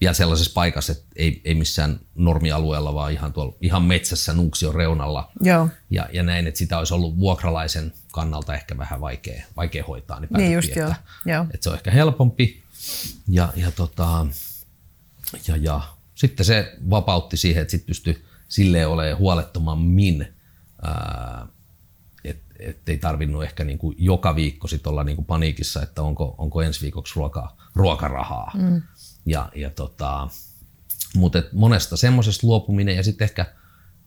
[0.00, 5.32] vielä sellaisessa paikassa, että ei, ei missään normialueella, vaan ihan, tuolla, ihan metsässä Nuuksion reunalla.
[5.40, 5.68] Joo.
[5.90, 10.20] Ja, ja näin, että sitä olisi ollut vuokralaisen kannalta ehkä vähän vaikea, vaikea hoitaa.
[10.20, 11.42] Niin, niin just että, joo.
[11.42, 12.62] Että se on ehkä helpompi.
[13.28, 14.26] Ja, ja, tota,
[15.48, 15.80] ja, ja
[16.14, 20.34] sitten se vapautti siihen, että sitten pystyi silleen olemaan huolettomammin
[20.82, 21.46] ää,
[22.58, 26.62] ettei tarvinnut ehkä niin kuin joka viikko sit olla niin kuin paniikissa, että onko, onko
[26.62, 28.52] ensi viikoksi ruoka, ruokarahaa.
[28.54, 28.82] Mm.
[29.26, 30.28] Ja, ja tota,
[31.16, 33.46] mutta monesta semmoisesta luopuminen ja sitten ehkä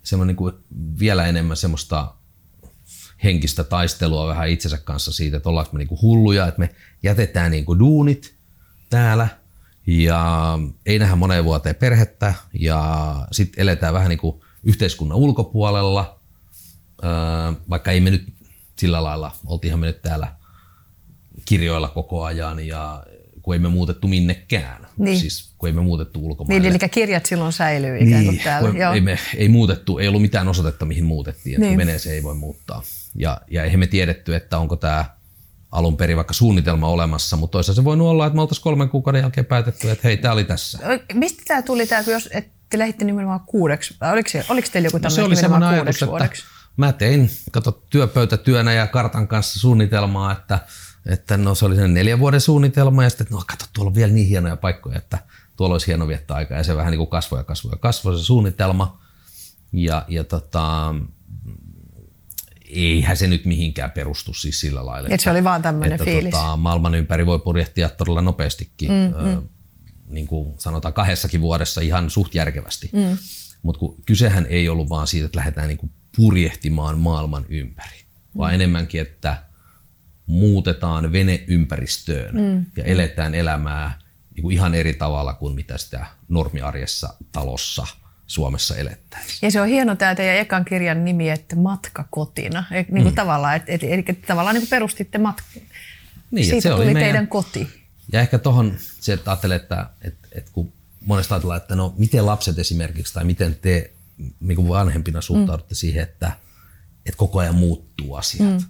[0.03, 0.53] semmoinen niin
[0.99, 2.13] vielä enemmän semmoista
[3.23, 6.69] henkistä taistelua vähän itsensä kanssa siitä, että ollaanko me niin kuin hulluja, että me
[7.03, 8.35] jätetään niin kuin duunit
[8.89, 9.27] täällä
[9.87, 16.19] ja ei nähdä moneen vuoteen perhettä ja sitten eletään vähän niin kuin yhteiskunnan ulkopuolella,
[17.69, 18.33] vaikka ei me nyt
[18.81, 20.35] sillä lailla oltiinhan me nyt täällä
[21.45, 23.03] kirjoilla koko ajan ja
[23.41, 24.87] kun ei me muutettu minnekään.
[24.97, 25.19] Niin.
[25.19, 26.69] Siis kun ei me muutettu ulkomaille.
[26.69, 28.79] Niin, eli kirjat silloin säilyy ikään kuin niin, täällä.
[28.79, 28.93] Joo.
[28.93, 31.55] Ei, me, ei muutettu, ei ollut mitään osoitetta, mihin muutettiin.
[31.55, 31.77] Että niin.
[31.77, 32.83] veneeseen ei voi muuttaa.
[33.15, 35.05] Ja, ja eihän me tiedetty, että onko tämä
[35.71, 39.21] alun perin vaikka suunnitelma olemassa, mutta toisaalta se voi olla, että me oltaisiin kolmen kuukauden
[39.21, 40.79] jälkeen päätetty, että hei, tämä oli tässä.
[41.13, 43.95] Mistä tämä tuli, tämä, jos että te lähditte nimenomaan kuudeksi?
[44.11, 46.29] Oliko, se, oliko teillä joku tämmöinen no se oli semmoinen ajatus, että
[46.85, 50.59] mä tein kato, työpöytätyönä ja kartan kanssa suunnitelmaa, että,
[51.05, 53.95] että no, se oli sen neljän vuoden suunnitelma ja sitten, että no kato, tuolla on
[53.95, 55.19] vielä niin hienoja paikkoja, että
[55.57, 58.17] tuolla olisi hieno viettää aikaa ja se vähän niin kuin kasvoi ja kasvoi ja kasvoi
[58.17, 59.01] se suunnitelma.
[59.73, 60.95] Ja, ja tota,
[62.69, 65.09] eihän se nyt mihinkään perustu siis sillä lailla.
[65.11, 66.31] Et se oli vaan tämmöinen että, fiilis.
[66.31, 69.49] Tota, maailman ympäri voi purjehtia todella nopeastikin, mm, mm.
[70.07, 72.89] niin kuin sanotaan kahdessakin vuodessa ihan suht järkevästi.
[72.93, 73.17] Mm.
[73.63, 78.37] Mutta kysehän ei ollut vaan siitä, että lähdetään niin kuin purjehtimaan maailman ympäri, mm.
[78.37, 79.43] vaan enemmänkin, että
[80.25, 82.65] muutetaan veneympäristöön mm.
[82.77, 83.99] ja eletään elämää
[84.35, 87.87] niin kuin ihan eri tavalla kuin mitä sitä normiarjessa talossa–
[88.31, 89.39] Suomessa elettäisiin.
[89.41, 92.63] Ja se on hieno tämä teidän ekan kirjan nimi, että matka kotina.
[92.71, 93.15] Niin kuin mm.
[93.15, 95.47] tavallaan, että, eli, eli tavallaan niin kuin perustitte matka.
[96.31, 97.09] Niin, Siitä se oli tuli meidän...
[97.09, 97.67] teidän koti.
[98.11, 100.73] Ja ehkä tuohon se, että ajattelee, että, että, että kun
[101.05, 103.91] monesta ajatellaan, että no miten lapset esimerkiksi tai miten te
[104.39, 105.77] niin kuin vanhempina suhtaudutte mm.
[105.77, 106.31] siihen, että,
[107.05, 108.49] että koko ajan muuttuu asiat.
[108.49, 108.65] Mm.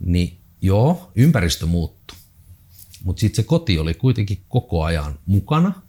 [0.00, 2.16] Niin joo, ympäristö muuttuu.
[3.04, 5.82] Mutta sitten se koti oli kuitenkin koko ajan mukana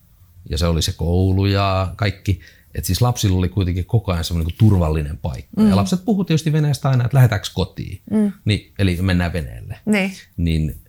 [0.49, 2.39] ja se oli se koulu ja kaikki.
[2.75, 5.61] Et siis lapsilla oli kuitenkin koko ajan semmoinen niin turvallinen paikka.
[5.61, 5.69] Mm.
[5.69, 8.01] Ja lapset puhuivat tietysti veneestä aina, että lähdetäänkö kotiin.
[8.11, 8.31] Mm.
[8.45, 9.79] Niin, eli mennään veneelle.
[9.85, 10.11] Niin.
[10.37, 10.82] niin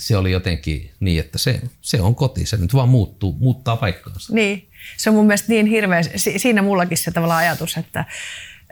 [0.00, 4.34] se oli jotenkin niin, että se, se on koti, se nyt vaan muuttuu, muuttaa paikkaansa.
[4.34, 8.04] Niin, se on mun mielestä niin hirveä, siinä mullakin se tavallaan ajatus, että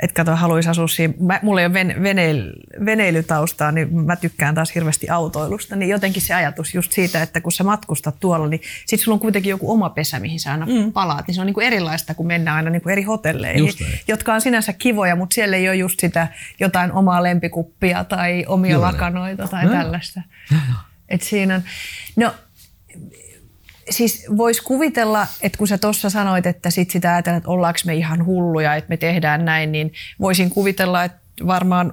[0.03, 1.15] että kato, haluaisi asua siinä.
[1.21, 2.53] Mä, mulla ei ole vene, veneily,
[2.85, 5.77] veneilytaustaa, niin mä tykkään taas hirveästi autoilusta.
[5.77, 9.21] Niin jotenkin se ajatus just siitä, että kun sä matkustat tuolla, niin sit sulla on
[9.21, 10.93] kuitenkin joku oma pesä, mihin sä aina mm.
[10.93, 11.27] palaat.
[11.27, 13.73] Niin se on niin kuin erilaista, kun mennään aina niin kuin eri hotelleihin,
[14.09, 16.29] jotka on sinänsä kivoja, mutta siellä ei ole just sitä
[16.61, 19.73] jotain omaa lempikuppia tai omia Joo, lakanoita tai no.
[19.73, 20.23] tällaista.
[21.09, 21.63] Et siinä on,
[22.17, 22.35] no
[23.91, 27.95] siis voisi kuvitella, että kun sä tuossa sanoit, että sit sitä ajatellaan, että ollaanko me
[27.95, 31.93] ihan hulluja, että me tehdään näin, niin voisin kuvitella, että varmaan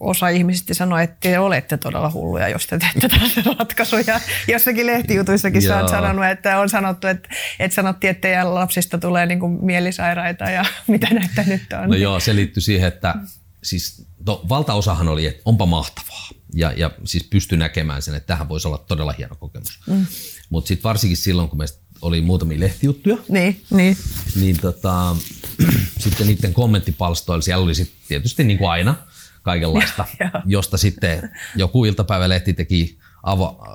[0.00, 4.20] osa ihmisistä sanoo, että te olette todella hulluja, jos te teette tällaisia ratkaisuja.
[4.48, 9.26] Jossakin lehtijutuissakin sä oot sanonut, että on sanottu, että, että sanottiin, että teidän lapsista tulee
[9.26, 11.88] niin kuin mielisairaita ja mitä näitä nyt on.
[11.88, 13.14] No joo, se liittyy siihen, että
[13.62, 16.28] siis no, valtaosahan oli, että onpa mahtavaa.
[16.54, 19.80] Ja, ja siis pystyi näkemään sen, että tähän voisi olla todella hieno kokemus.
[19.86, 20.06] Mm.
[20.50, 23.96] Mutta sitten varsinkin silloin, kun meistä oli muutamia lehtijuttuja, niin, niin.
[24.36, 25.16] niin tota,
[26.04, 28.94] sitten niiden kommenttipalstoilla siellä oli sit tietysti niin kuin aina
[29.42, 30.04] kaikenlaista,
[30.46, 33.66] josta sitten joku iltapäivälehti teki avo,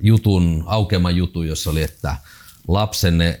[0.00, 2.16] jutun, aukeaman jutun, jossa oli, että
[2.68, 3.40] lapsenne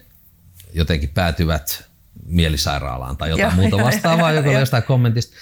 [0.74, 1.84] jotenkin päätyvät
[2.26, 5.36] mielisairaalaan tai jotain muuta vastaavaa, joka oli jostain kommentista.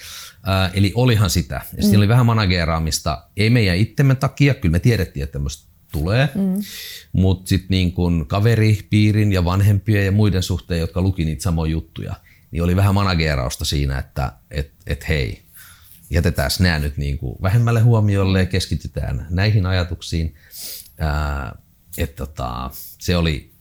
[0.47, 1.55] Äh, eli olihan sitä.
[1.55, 1.81] Ja mm.
[1.81, 6.61] siinä oli vähän manageeraamista, ei meidän itsemme takia, kyllä me tiedettiin, että tämmöistä tulee, mm.
[7.11, 12.15] mutta sitten niin kun kaveripiirin ja vanhempien ja muiden suhteen, jotka luki niitä samoja juttuja,
[12.51, 15.41] niin oli vähän manageerausta siinä, että et, et hei,
[16.09, 20.35] jätetään nämä nyt niin kuin vähemmälle huomiolle ja keskitytään näihin ajatuksiin.
[20.99, 21.55] Ää,
[21.97, 23.51] et tota, se oli,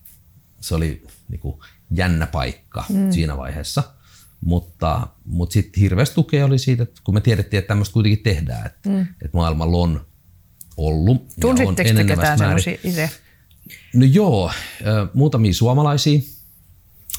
[0.61, 3.13] se oli niin kuin jännä paikka mm.
[3.13, 3.83] siinä vaiheessa.
[4.41, 8.67] Mutta, mutta sitten hirveästi tukea oli siitä, että kun me tiedettiin, että tämmöistä kuitenkin tehdään,
[8.67, 9.01] että, mm.
[9.01, 10.07] että maailmalla on
[10.77, 11.29] ollut.
[11.41, 13.11] Tunsitteko te ketään semmoisia itse?
[13.95, 14.53] No joo,
[15.15, 16.21] muutamia suomalaisia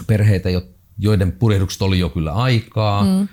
[0.07, 0.49] perheitä,
[0.97, 3.03] joiden purjehdukset oli jo kyllä aikaa.
[3.03, 3.27] Mm.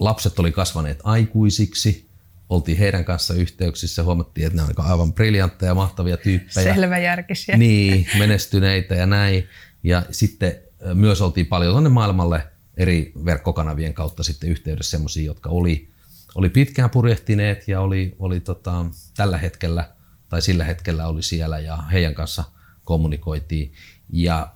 [0.00, 2.08] Lapset oli kasvaneet aikuisiksi.
[2.48, 6.74] Oltiin heidän kanssa yhteyksissä, huomattiin, että ne on aivan briljantteja, mahtavia tyyppejä.
[6.74, 7.56] Selväjärkisiä.
[7.56, 9.48] Niin, menestyneitä ja näin.
[9.82, 10.52] Ja sitten
[10.94, 12.46] myös oltiin paljon tuonne maailmalle
[12.76, 15.94] eri verkkokanavien kautta sitten yhteydessä semmoisia, jotka oli
[16.34, 19.90] oli pitkään purjehtineet ja oli, oli tota, tällä hetkellä
[20.28, 22.44] tai sillä hetkellä oli siellä ja heidän kanssa
[22.84, 23.72] kommunikoitiin.
[24.08, 24.52] Ja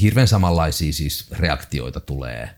[0.00, 2.50] hirveän samanlaisia siis reaktioita tulee,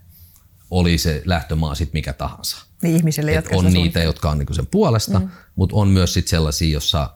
[0.71, 2.67] oli se lähtömaa sitten mikä tahansa.
[2.83, 5.29] Niin ihmisille, jotka on niitä, jotka on niinku sen puolesta, mm.
[5.55, 7.11] mutta on myös sit sellaisia, jossa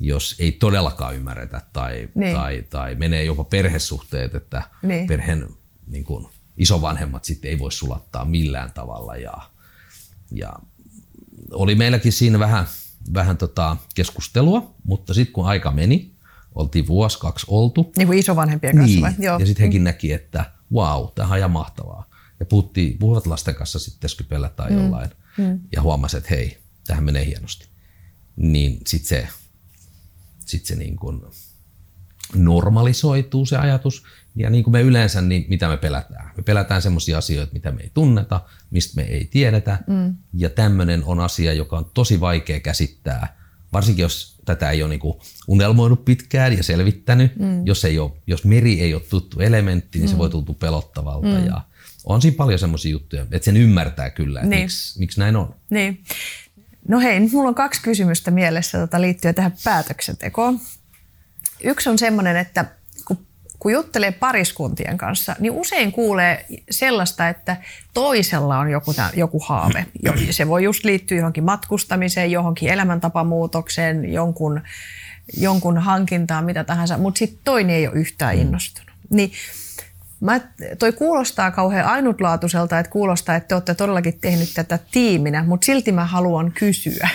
[0.00, 2.36] jos ei todellakaan ymmärretä tai, niin.
[2.36, 5.06] tai, tai menee jopa perhesuhteet, että niin.
[5.06, 5.48] perheen
[5.86, 9.34] niin kuin, isovanhemmat sitten ei voi sulattaa millään tavalla ja
[10.32, 10.52] ja
[11.50, 12.66] oli meilläkin siinä vähän,
[13.14, 16.14] vähän tota keskustelua, mutta sitten kun aika meni,
[16.54, 17.92] oltiin vuosi, kaksi oltu.
[17.96, 19.02] Niin kuin isovanhempien kanssa niin.
[19.02, 19.14] vai?
[19.18, 19.38] Joo.
[19.38, 19.84] Ja sitten hekin mm.
[19.84, 22.08] näki, että wow, tämä on ihan mahtavaa.
[22.40, 24.76] Ja puhuttiin, puhuvat lasten kanssa sitten Skypellä tai mm.
[24.76, 25.10] jollain.
[25.38, 25.60] Mm.
[25.72, 27.68] Ja huomasi, että hei, tähän menee hienosti.
[28.36, 29.28] niin sitten se,
[30.46, 31.22] sit se niin kuin
[32.34, 34.04] normalisoituu se ajatus.
[34.36, 36.30] Ja niin kuin me yleensä, niin mitä me pelätään?
[36.36, 39.78] Me pelätään sellaisia asioita, mitä me ei tunneta, mistä me ei tiedetä.
[39.86, 40.14] Mm.
[40.34, 43.36] Ja tämmöinen on asia, joka on tosi vaikea käsittää,
[43.72, 45.18] varsinkin jos tätä ei ole niin kuin
[45.48, 47.36] unelmoinut pitkään ja selvittänyt.
[47.36, 47.66] Mm.
[47.66, 50.10] Jos, ei ole, jos meri ei ole tuttu elementti, niin mm.
[50.10, 51.38] se voi tuntua pelottavalta.
[51.38, 51.46] Mm.
[51.46, 51.60] Ja
[52.04, 54.62] on siinä paljon sellaisia juttuja, että sen ymmärtää kyllä, että niin.
[54.62, 55.54] miksi, miksi näin on.
[55.70, 56.04] Niin.
[56.88, 60.60] No hei, nyt mulla on kaksi kysymystä mielessä tota, liittyen tähän päätöksentekoon.
[61.64, 62.64] Yksi on semmoinen, että
[63.58, 67.56] kun, juttelee pariskuntien kanssa, niin usein kuulee sellaista, että
[67.94, 69.86] toisella on joku, joku haave.
[70.30, 74.60] Se voi just liittyä johonkin matkustamiseen, johonkin elämäntapamuutokseen, jonkun,
[75.36, 78.90] jonkun hankintaan, mitä tahansa, mutta sitten toinen ei ole yhtään innostunut.
[79.10, 79.32] Niin
[80.20, 80.40] Mä,
[80.78, 85.92] toi kuulostaa kauhean ainutlaatuiselta, että kuulostaa, että te olette todellakin tehnyt tätä tiiminä, mutta silti
[85.92, 87.08] mä haluan kysyä.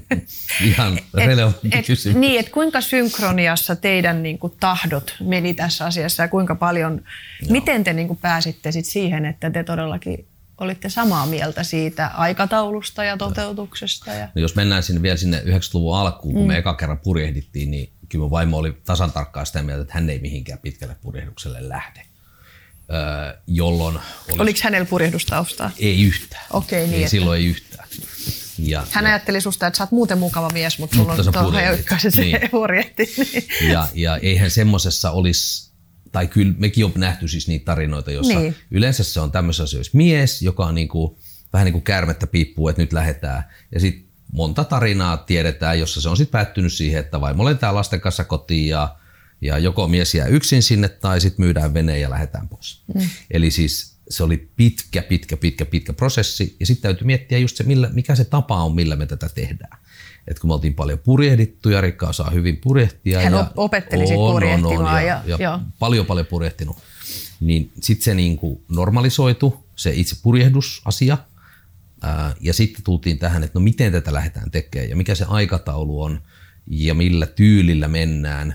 [0.64, 2.18] Ihan relevantti et, kysymys.
[2.18, 7.52] Niin, että kuinka synkroniassa teidän niin kuin, tahdot meni tässä asiassa ja kuinka paljon, Joo.
[7.52, 10.26] miten te niin kuin, pääsitte sit siihen, että te todellakin
[10.58, 14.12] olitte samaa mieltä siitä aikataulusta ja toteutuksesta?
[14.12, 14.28] Ja...
[14.34, 16.48] No jos mennään sinne vielä sinne 90-luvun alkuun, kun mm.
[16.48, 20.18] me eka kerran purjehdittiin, niin kyllä vaimo oli tasan tarkkaan sitä mieltä, että hän ei
[20.18, 22.02] mihinkään pitkälle purjehdukselle lähde
[23.46, 23.96] jolloin...
[23.96, 24.42] Olisi...
[24.42, 25.70] Oliko hänellä purjehdustaustaa?
[25.78, 26.46] Ei yhtään.
[26.50, 27.10] Okei, niin ei, että...
[27.10, 27.88] silloin ei yhtään.
[28.58, 31.52] Ja, Hän ja, ajatteli susta, että sä oot muuten mukava mies, mutta sulla mutta on
[31.52, 32.50] tuohon se niin.
[32.50, 33.14] purjehti.
[33.18, 33.72] Niin.
[33.72, 35.72] Ja, ja eihän semmosessa olisi,
[36.12, 38.56] tai kyllä mekin on nähty siis niitä tarinoita, joissa niin.
[38.70, 41.18] yleensä se on tämmöisessä asioissa mies, joka on niinku,
[41.52, 43.44] vähän niin kuin kärmettä piippuu, että nyt lähdetään.
[43.74, 48.00] Ja sitten monta tarinaa tiedetään, jossa se on sitten päättynyt siihen, että vaimo lentää lasten
[48.00, 48.96] kanssa kotiin ja
[49.42, 52.82] ja joko mies jää yksin sinne tai sitten myydään vene ja lähdetään pois.
[52.94, 53.08] Mm.
[53.30, 57.64] Eli siis se oli pitkä, pitkä, pitkä, pitkä prosessi ja sitten täytyy miettiä just se,
[57.64, 59.78] millä, mikä se tapa on, millä me tätä tehdään.
[60.28, 63.20] Et kun me oltiin paljon purjehdittu ja Rikka osaa hyvin purjehtia.
[63.20, 64.76] Hän ja opetteli sitten purjehtimaan.
[64.76, 66.76] On, on, ja, ja, ja paljon paljon purjehtinut.
[67.40, 71.18] Niin sitten se niinku normalisoitu, se itse purjehdusasia.
[72.02, 76.02] Ää, ja sitten tultiin tähän, että no miten tätä lähdetään tekemään ja mikä se aikataulu
[76.02, 76.22] on
[76.66, 78.54] ja millä tyylillä mennään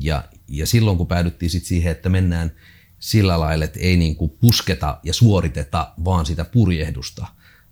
[0.00, 2.52] ja, ja silloin kun päädyttiin sit siihen, että mennään
[2.98, 7.26] sillä lailla, että ei niin kuin pusketa ja suoriteta vaan sitä purjehdusta,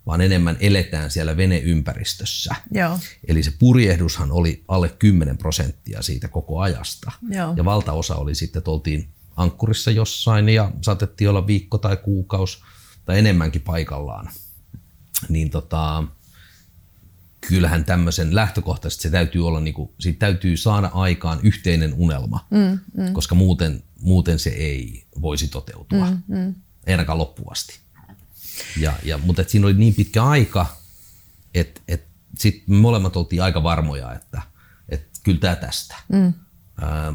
[0.07, 2.55] vaan enemmän eletään siellä veneympäristössä.
[2.70, 2.98] Joo.
[3.29, 7.12] Eli se purjehdushan oli alle 10 prosenttia siitä koko ajasta.
[7.31, 7.55] Joo.
[7.57, 12.59] Ja valtaosa oli sitten, että oltiin ankkurissa jossain ja saatettiin olla viikko tai kuukausi
[13.05, 14.31] tai enemmänkin paikallaan.
[15.29, 16.05] Niin tota,
[17.48, 22.78] kyllähän tämmöisen lähtökohtaisesti se täytyy olla, niin kuin, siitä täytyy saada aikaan yhteinen unelma, mm,
[23.02, 23.12] mm.
[23.12, 26.55] koska muuten, muuten se ei voisi toteutua, mm, mm.
[26.87, 27.78] ei ainakaan loppuvasti.
[28.81, 30.66] Ja, ja, mutta et siinä oli niin pitkä aika,
[31.55, 32.07] että et
[32.38, 34.42] sitten molemmat oltiin aika varmoja, että
[34.88, 35.96] et kyllä tämä tästä.
[36.09, 36.33] Mm.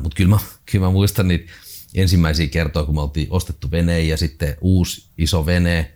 [0.02, 0.40] mutta kyllä mä,
[0.72, 1.52] kyllä mä muistan niitä
[1.96, 5.94] ensimmäisiä kertoja, kun me oltiin ostettu vene ja sitten uusi iso vene,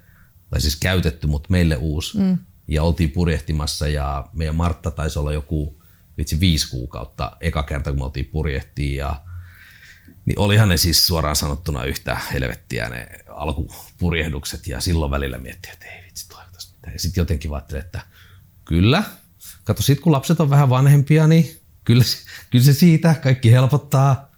[0.49, 2.17] tai siis käytetty, mutta meille uusi.
[2.17, 5.81] Mm ja oltiin purjehtimassa ja meidän Martta taisi olla joku
[6.17, 9.21] vitsi viisi kuukautta eka kerta, kun me oltiin purjehtiin ja
[10.25, 15.85] niin olihan ne siis suoraan sanottuna yhtä helvettiä ne alkupurjehdukset ja silloin välillä miettii, että
[15.85, 16.93] ei vitsi toivottavasti mitään.
[16.93, 18.01] Ja sitten jotenkin ajattelin, että
[18.65, 19.03] kyllä,
[19.63, 22.03] kato sit kun lapset on vähän vanhempia, niin kyllä,
[22.49, 24.31] kyllä se siitä kaikki helpottaa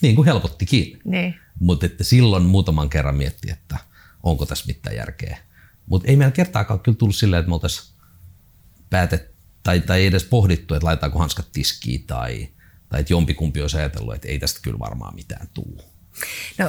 [0.00, 0.98] niin kuin helpottikin.
[1.04, 1.34] Niin.
[1.60, 3.78] Mutta että silloin muutaman kerran mietti, että
[4.22, 5.38] onko tässä mitään järkeä
[5.86, 7.94] mutta ei meillä kertaakaan kyllä tullut silleen, että me oltaisiin
[8.90, 12.48] päätet, tai, tai ei edes pohdittu, että laitetaanko hanskat tiskiin tai,
[12.88, 15.82] tai että jompikumpi olisi ajatellut, että ei tästä kyllä varmaan mitään tule.
[16.58, 16.68] No,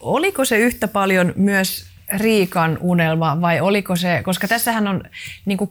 [0.00, 1.86] oliko se yhtä paljon myös
[2.16, 5.02] Riikan unelma vai oliko se, koska tässähän on,
[5.44, 5.70] niin kuin,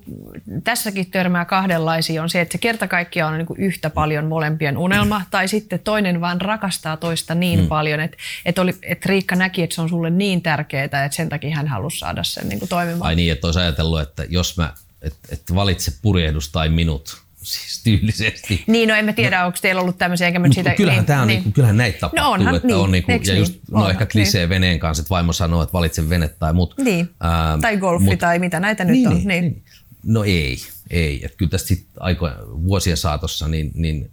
[0.63, 4.77] tässäkin törmää kahdenlaisia, on se, että se kerta kaikkiaan on niin kuin yhtä paljon molempien
[4.77, 5.25] unelma, mm.
[5.31, 7.67] tai sitten toinen vaan rakastaa toista niin mm.
[7.67, 11.29] paljon, että, että, oli, että Riikka näki, että se on sulle niin tärkeää, että sen
[11.29, 13.07] takia hän halusi saada sen niin kuin toimimaan.
[13.07, 17.83] Ai niin, että olisi ajatellut, että jos mä, että, että valitse purjehdus tai minut, siis
[17.83, 18.63] tyylisesti.
[18.67, 20.73] Niin, no en mä tiedä, no, onko teillä ollut tämmöisiä, enkä mä siitä...
[20.75, 23.11] Kyllähän, niin, tää on, niin, niin, kyllähän näitä tapahtuu, no onhan, että niin, on niinku,
[23.11, 23.63] ja just, niin?
[23.71, 24.49] no ehkä klisee niin.
[24.49, 26.75] veneen kanssa, että vaimo sanoo, että valitse vene tai mut.
[26.77, 29.17] Niin, ähm, tai golfi mut, tai mitä näitä niin, nyt on.
[29.17, 29.43] Niin, niin.
[29.43, 29.63] niin.
[30.03, 30.57] No ei,
[30.89, 31.25] ei.
[31.25, 34.11] Että kyllä tästä sit aiko, vuosien saatossa niin, niin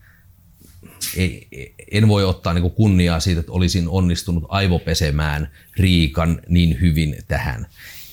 [1.16, 1.48] ei,
[1.92, 7.66] en voi ottaa niin kunniaa siitä, että olisin onnistunut aivopesemään Riikan niin hyvin tähän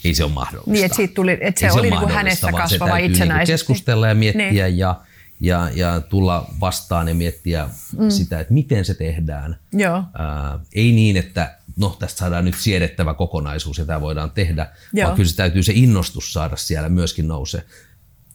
[0.07, 0.71] ei se ole mahdollista.
[0.71, 3.37] Niin, että, siitä tuli, että se, se oli niin hänestä kasvava se itsenäisesti.
[3.37, 4.77] Niin keskustella ja miettiä niin.
[4.77, 4.95] ja,
[5.39, 8.09] ja, ja tulla vastaan ja miettiä mm.
[8.09, 9.59] sitä, että miten se tehdään.
[9.73, 10.03] Joo.
[10.13, 15.05] Ää, ei niin, että no tästä saadaan nyt siedettävä kokonaisuus ja tämä voidaan tehdä, Joo.
[15.05, 17.63] vaan kyllä se täytyy se innostus saada siellä myöskin nousee.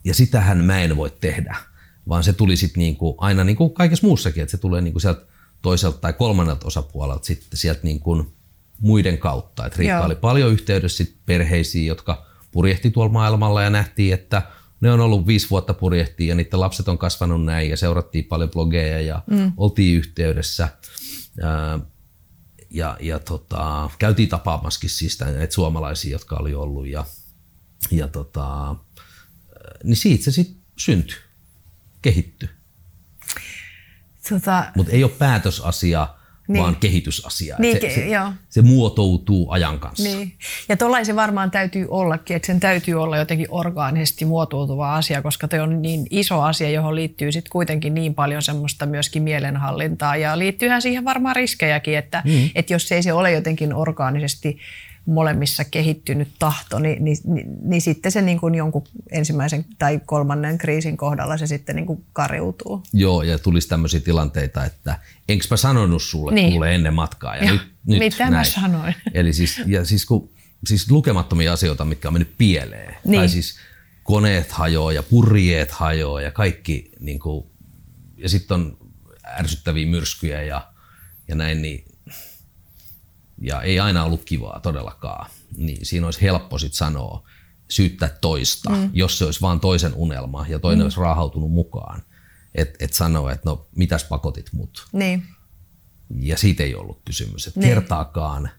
[0.05, 1.57] ja sitähän mä en voi tehdä,
[2.09, 5.27] vaan se tuli sitten niinku, aina niin kuin kaikessa muussakin, että se tulee niinku sieltä
[5.63, 8.33] toiselta tai kolmannelta osapuolelta sitten sieltä niinku
[8.81, 9.67] muiden kautta.
[9.67, 10.07] Et Riikka Joo.
[10.07, 14.43] oli paljon yhteydessä sit perheisiin, jotka purjehti tuolla maailmalla ja nähtiin, että
[14.83, 18.51] ne on ollut viisi vuotta purjehtia ja niiden lapset on kasvanut näin ja seurattiin paljon
[18.51, 19.53] blogeja ja mm.
[19.57, 20.69] oltiin yhteydessä.
[22.71, 27.05] Ja, ja tota, käytiin tapaamaskin siis näitä suomalaisia, jotka oli ollut ja,
[27.91, 28.77] ja tota,
[29.85, 31.17] niin siitä se sitten syntyi,
[32.03, 32.49] kehittyi.
[34.29, 34.73] Tota...
[34.77, 36.09] Mutta ei ole päätösasia,
[36.53, 36.63] niin.
[36.63, 37.57] vaan kehitysasia.
[37.59, 38.33] Niin, se, se, joo.
[38.49, 40.05] se muotoutuu ajan kanssa.
[40.05, 40.33] Niin.
[40.69, 45.49] Ja tuollainen se varmaan täytyy ollakin, että sen täytyy olla jotenkin orgaanisesti muotoutuva asia, koska
[45.51, 50.17] se on niin iso asia, johon liittyy sitten kuitenkin niin paljon semmoista myöskin mielenhallintaa.
[50.17, 52.51] Ja liittyyhän siihen varmaan riskejäkin, että, mm.
[52.55, 54.59] että jos ei se ole jotenkin orgaanisesti
[55.07, 60.59] molemmissa kehittynyt tahto, niin, niin, niin, niin sitten se niin kuin jonkun ensimmäisen tai kolmannen
[60.59, 62.83] kriisin kohdalla se sitten niin kuin kariutuu.
[62.93, 66.51] Joo, ja tulisi tämmöisiä tilanteita, että enkö mä sanonut sulle niin.
[66.51, 67.37] kuule ennen matkaa.
[67.37, 68.33] Ja, ja nyt, nyt mitä näin.
[68.35, 68.95] mä sanoin?
[69.15, 70.31] Eli siis, ja siis, kun,
[70.67, 72.95] siis lukemattomia asioita, mitkä on mennyt pieleen.
[73.05, 73.21] Niin.
[73.21, 73.59] Tai siis
[74.03, 77.47] koneet hajoaa ja purjeet hajoaa ja kaikki, niin kuin,
[78.17, 78.79] ja sitten on
[79.39, 80.69] ärsyttäviä myrskyjä ja,
[81.29, 81.92] ja näin, niin
[83.43, 87.29] ja ei aina ollut kivaa todellakaan, niin siinä olisi helppo sit sanoa,
[87.71, 88.91] syyttää toista, mm.
[88.93, 90.85] jos se olisi vain toisen unelma ja toinen mm.
[90.85, 92.03] olisi raahautunut mukaan.
[92.55, 94.87] Että et sanoa, että no mitäs pakotit mut.
[94.93, 95.27] Niin.
[96.17, 97.47] Ja siitä ei ollut kysymys.
[97.47, 97.69] Että niin.
[97.69, 98.51] kertaakaan,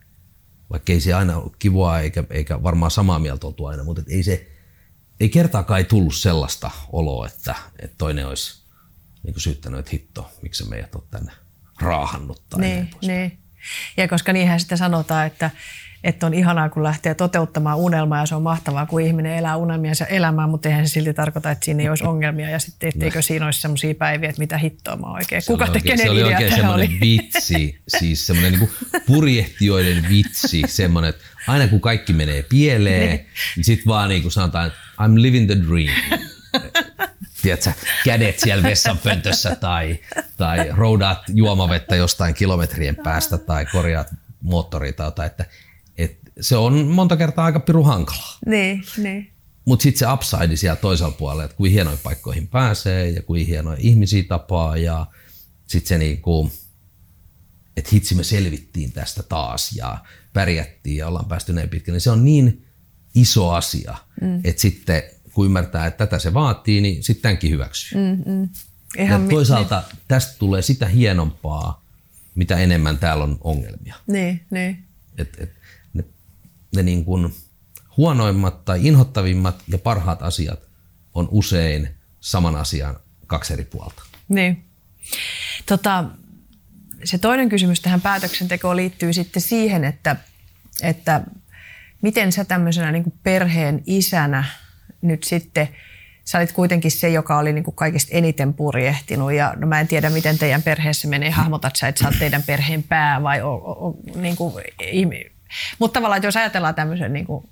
[0.70, 4.24] vaikka ei se aina ollut kivaa eikä, eikä varmaan samaa mieltä oltu aina, mutta ei
[4.24, 4.52] se,
[5.20, 8.64] ei kertaakaan ei tullut sellaista oloa, että, että toinen olisi
[9.24, 11.32] niin syyttänyt, että hitto, miksi meidät on tänne
[11.82, 13.43] raahannut tai niin, niin.
[13.98, 15.52] Ja koska niinhän sitten sanotaan, että,
[16.04, 20.06] että on ihanaa, kun lähtee toteuttamaan unelmaa ja se on mahtavaa, kun ihminen elää unelmiansa
[20.06, 23.46] elämään, mutta eihän se silti tarkoita, että siinä ei olisi ongelmia ja sitten etteikö siinä
[23.46, 25.42] olisi sellaisia päiviä, että mitä hittoa mä oikein.
[25.42, 27.00] Se Kuka Se oli oikein semmoinen oli?
[27.00, 28.70] vitsi, siis semmoinen niin
[29.06, 34.32] purjehtijoiden vitsi, semmoinen, että aina kun kaikki menee pieleen, niin, niin sitten vaan niin kuin
[34.32, 36.22] sanotaan, että I'm living the dream
[37.44, 37.72] tiedätkö,
[38.06, 40.00] kädet siellä vessanpöntössä tai,
[40.38, 44.08] tai roudaat juomavettä jostain kilometrien päästä tai korjaat
[44.42, 45.46] moottoria tai jotain, että,
[45.98, 48.38] että se on monta kertaa aika piru hankalaa.
[48.46, 49.30] Niin, niin.
[49.66, 53.78] Mutta sitten se upside siellä toisella puolella, että kuin hienoihin paikkoihin pääsee ja kuin hienoja
[53.80, 55.06] ihmisiä tapaa ja
[55.68, 56.52] sitten se niinku,
[57.78, 59.98] että hitsi me selvittiin tästä taas ja
[60.34, 62.66] pärjättiin ja ollaan päästy näin pitkälle, niin se on niin
[63.16, 64.42] iso asia, mm.
[64.44, 67.98] että sitten kun ymmärtää, että tätä se vaatii, niin sitten tämänkin hyväksyy.
[68.02, 68.50] Mm, mm.
[69.10, 70.02] ja toisaalta niin.
[70.08, 71.84] tästä tulee sitä hienompaa,
[72.36, 73.96] mitä enemmän täällä on ongelmia.
[74.08, 74.84] Niin, niin.
[75.18, 75.52] Et, et,
[75.94, 76.04] ne
[76.76, 77.34] ne niin kuin
[77.98, 80.60] huonoimmat tai inhottavimmat ja parhaat asiat
[81.14, 82.96] on usein saman asian
[83.28, 84.04] kaksi eri puolta.
[84.30, 84.66] Niin.
[85.66, 86.06] Tota,
[87.04, 90.16] se toinen kysymys tähän päätöksentekoon liittyy sitten siihen, että,
[90.82, 91.22] että
[92.02, 94.44] miten sä tämmöisenä niin kuin perheen isänä–
[95.04, 95.70] nyt sitten
[96.26, 99.88] sä olit kuitenkin se, joka oli niin kuin kaikista eniten purjehtinut ja no mä en
[99.88, 101.30] tiedä, miten teidän perheessä menee.
[101.30, 104.54] Hahmotat sä, että sä oot teidän perheen pää vai o, o, niin kuin,
[105.80, 107.50] mutta tavallaan, että jos ajatellaan tämmöisen, niin kuin,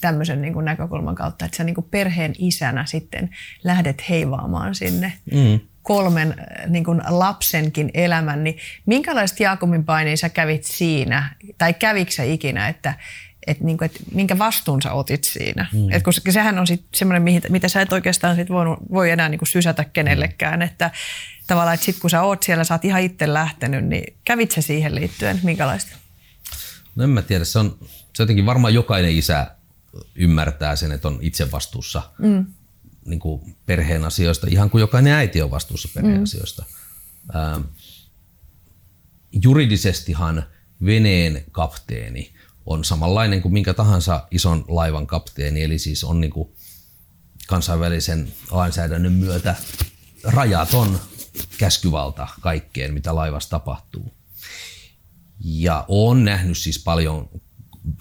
[0.00, 3.30] tämmöisen niin kuin näkökulman kautta, että sä niin kuin perheen isänä sitten
[3.64, 5.60] lähdet heivaamaan sinne mm.
[5.82, 6.34] kolmen
[6.66, 12.94] niin kuin lapsenkin elämän, niin minkälaista Jaakobin paineja sä kävit siinä, tai kävikö ikinä, että,
[13.46, 15.66] että niinku, et minkä vastuun sä otit siinä.
[15.72, 15.92] Mm.
[15.92, 19.46] Et koska sehän on sitten semmoinen, mitä sä et oikeastaan sit voi, voi enää niinku
[19.46, 20.62] sysätä kenellekään.
[20.62, 20.90] Että
[21.46, 24.62] tavallaan, että sitten kun sä oot siellä, sä oot ihan itse lähtenyt, niin kävit sä
[24.62, 25.96] siihen liittyen, minkälaista?
[26.94, 27.78] No en mä tiedä, se on,
[28.14, 29.46] se jotenkin varmaan jokainen isä
[30.14, 32.46] ymmärtää sen, että on itse vastuussa mm.
[33.04, 36.22] niin kuin perheen asioista, ihan kuin jokainen äiti on vastuussa perheen mm.
[36.22, 36.64] asioista.
[37.36, 37.62] Ähm,
[39.32, 40.44] juridisestihan
[40.84, 42.33] veneen kapteeni
[42.66, 46.48] on samanlainen kuin minkä tahansa ison laivan kapteeni, eli siis on niin kuin
[47.46, 49.56] kansainvälisen lainsäädännön myötä
[50.24, 51.00] rajaton
[51.58, 54.14] käskyvalta kaikkeen, mitä laivassa tapahtuu.
[55.40, 57.28] Ja on nähnyt siis paljon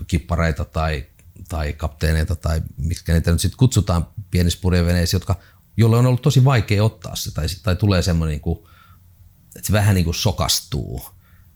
[0.07, 1.05] kippareita tai,
[1.49, 5.35] tai kapteeneita tai mitkä niitä nyt sitten kutsutaan pienissä purjeveneissä, jotka,
[5.77, 8.57] jolle on ollut tosi vaikea ottaa se tai, tai tulee semmoinen, niin
[9.55, 11.01] että se vähän niin kuin sokastuu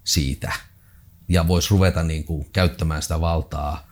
[0.03, 0.51] siitä–
[1.29, 3.87] ja voisi ruveta niin kuin käyttämään sitä valtaa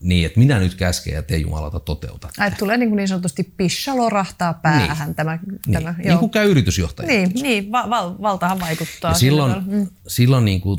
[0.00, 2.28] niin, että minä nyt käsken ja te Jumalalta toteuta.
[2.38, 5.14] Ai, tulee niin, kuin niin sanotusti pissa lorahtaa päähän niin.
[5.14, 5.38] tämä.
[5.46, 5.72] Niin.
[5.72, 6.08] tämä joo.
[6.08, 7.06] niin kuin käy yritysjohtaja.
[7.06, 9.10] Niin, niin val, val, valtahan vaikuttaa.
[9.10, 9.86] Ja silloin, mm.
[10.06, 10.78] silloin niin kuin,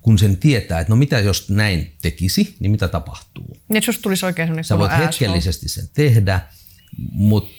[0.00, 3.56] kun sen tietää, että no mitä jos näin tekisi, niin mitä tapahtuu.
[3.68, 6.40] Niin, jos tulisi oikein sellainen Sä voit hetkellisesti sen tehdä,
[7.12, 7.50] mutta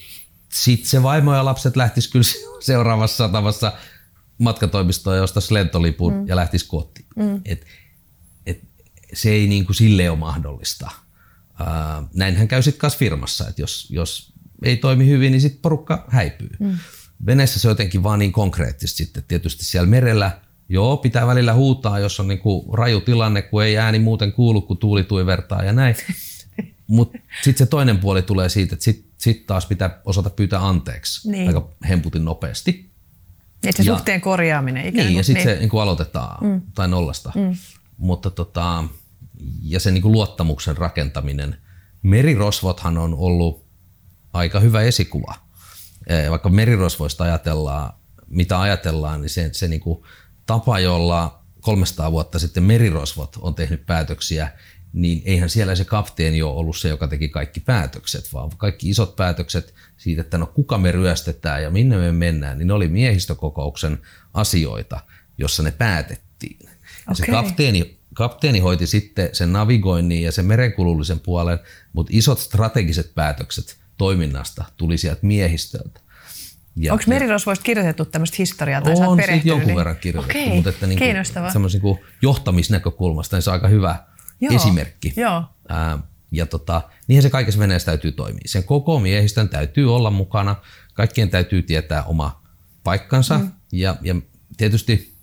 [0.54, 2.26] sitten se vaimo ja lapset lähtis kyllä
[2.60, 3.74] seuraavassa satamassa
[4.38, 6.28] matkatoimistoon ja ostaisi lentolipun mm.
[6.28, 7.08] ja lähtisi kotiin.
[7.16, 7.42] Mm.
[7.46, 7.66] Et,
[8.46, 8.62] et,
[9.14, 10.92] se ei niin kuin sille ole mahdollista.
[11.60, 14.34] Ää, näinhän käy sitten kanssa firmassa, että jos, jos
[14.64, 16.50] ei toimi hyvin, niin sitten porukka häipyy.
[16.60, 16.78] Mm.
[17.26, 19.24] Veneessä se on jotenkin vaan niin konkreettista sitten.
[19.28, 23.78] Tietysti siellä merellä, joo, pitää välillä huutaa, jos on niin kuin raju tilanne, kun ei
[23.78, 25.96] ääni muuten kuulu, kun tuuli tuivertaa ja näin.
[26.88, 31.32] Mutta sitten se toinen puoli tulee siitä, että sitten sit taas pitää osata pyytää anteeksi
[31.32, 31.48] niin.
[31.48, 32.92] aika hemputin nopeasti.
[33.64, 35.08] Että se ja, suhteen korjaaminen ikään niin, kuin.
[35.08, 35.56] Niin, ja sitten niin.
[35.56, 36.62] se niin kuin aloitetaan mm.
[36.76, 37.32] tai nollasta.
[37.36, 37.56] Mm.
[37.98, 38.84] Mutta tota,
[39.62, 41.58] ja se niin kuin luottamuksen rakentaminen.
[42.04, 43.66] Merirosvothan on ollut
[44.34, 45.36] aika hyvä esikuva.
[46.30, 47.94] Vaikka merirosvoista ajatellaan,
[48.28, 50.04] mitä ajatellaan, niin se, se niin kuin
[50.46, 54.52] tapa, jolla 300 vuotta sitten merirosvot on tehnyt päätöksiä,
[54.98, 59.16] niin eihän siellä se kapteeni ole ollut se, joka teki kaikki päätökset, vaan kaikki isot
[59.16, 64.00] päätökset siitä, että no kuka me ryöstetään ja minne me mennään, niin ne oli miehistökokouksen
[64.34, 65.00] asioita,
[65.38, 66.60] jossa ne päätettiin.
[66.62, 66.70] Ja
[67.04, 67.16] okay.
[67.16, 71.60] se kapteeni, kapteeni hoiti sitten sen navigoinnin ja sen merenkulullisen puolen,
[71.94, 76.00] mutta isot strategiset päätökset toiminnasta tuli sieltä miehistöltä.
[76.92, 79.78] Onko merirosvoista kirjoitettu tämmöistä historiaa tai On siitä jonkun niin...
[79.78, 80.56] verran kirjoitettu, okay.
[80.56, 83.96] mutta että niin kuin, niin johtamisnäkökulmasta niin se on aika hyvä
[84.42, 84.56] Joo.
[84.56, 85.14] esimerkki.
[85.16, 85.44] Joo.
[85.70, 86.00] Ää,
[86.32, 88.42] ja tota, niinhän se kaikessa veneessä täytyy toimia.
[88.46, 90.56] Sen koko miehistön täytyy olla mukana,
[90.94, 92.44] kaikkien täytyy tietää oma
[92.84, 93.52] paikkansa mm.
[93.72, 94.16] ja, ja
[94.58, 95.18] tietysti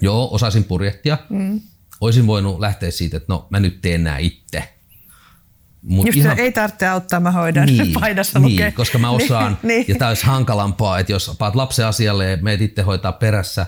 [0.00, 1.18] joo, osasin purjehtia.
[1.30, 1.60] Mm.
[2.00, 4.74] Olisin voinut lähteä siitä, että no mä nyt teen nämä itse.
[5.82, 6.38] Mut Just ihan...
[6.38, 8.72] ei tarvitse auttaa, mä hoidan niin, paidassa niin, lukee.
[8.72, 9.58] koska mä osaan.
[9.62, 13.66] niin, ja tämä olisi hankalampaa, että jos paat lapsen asialle ja meet itse hoitaa perässä,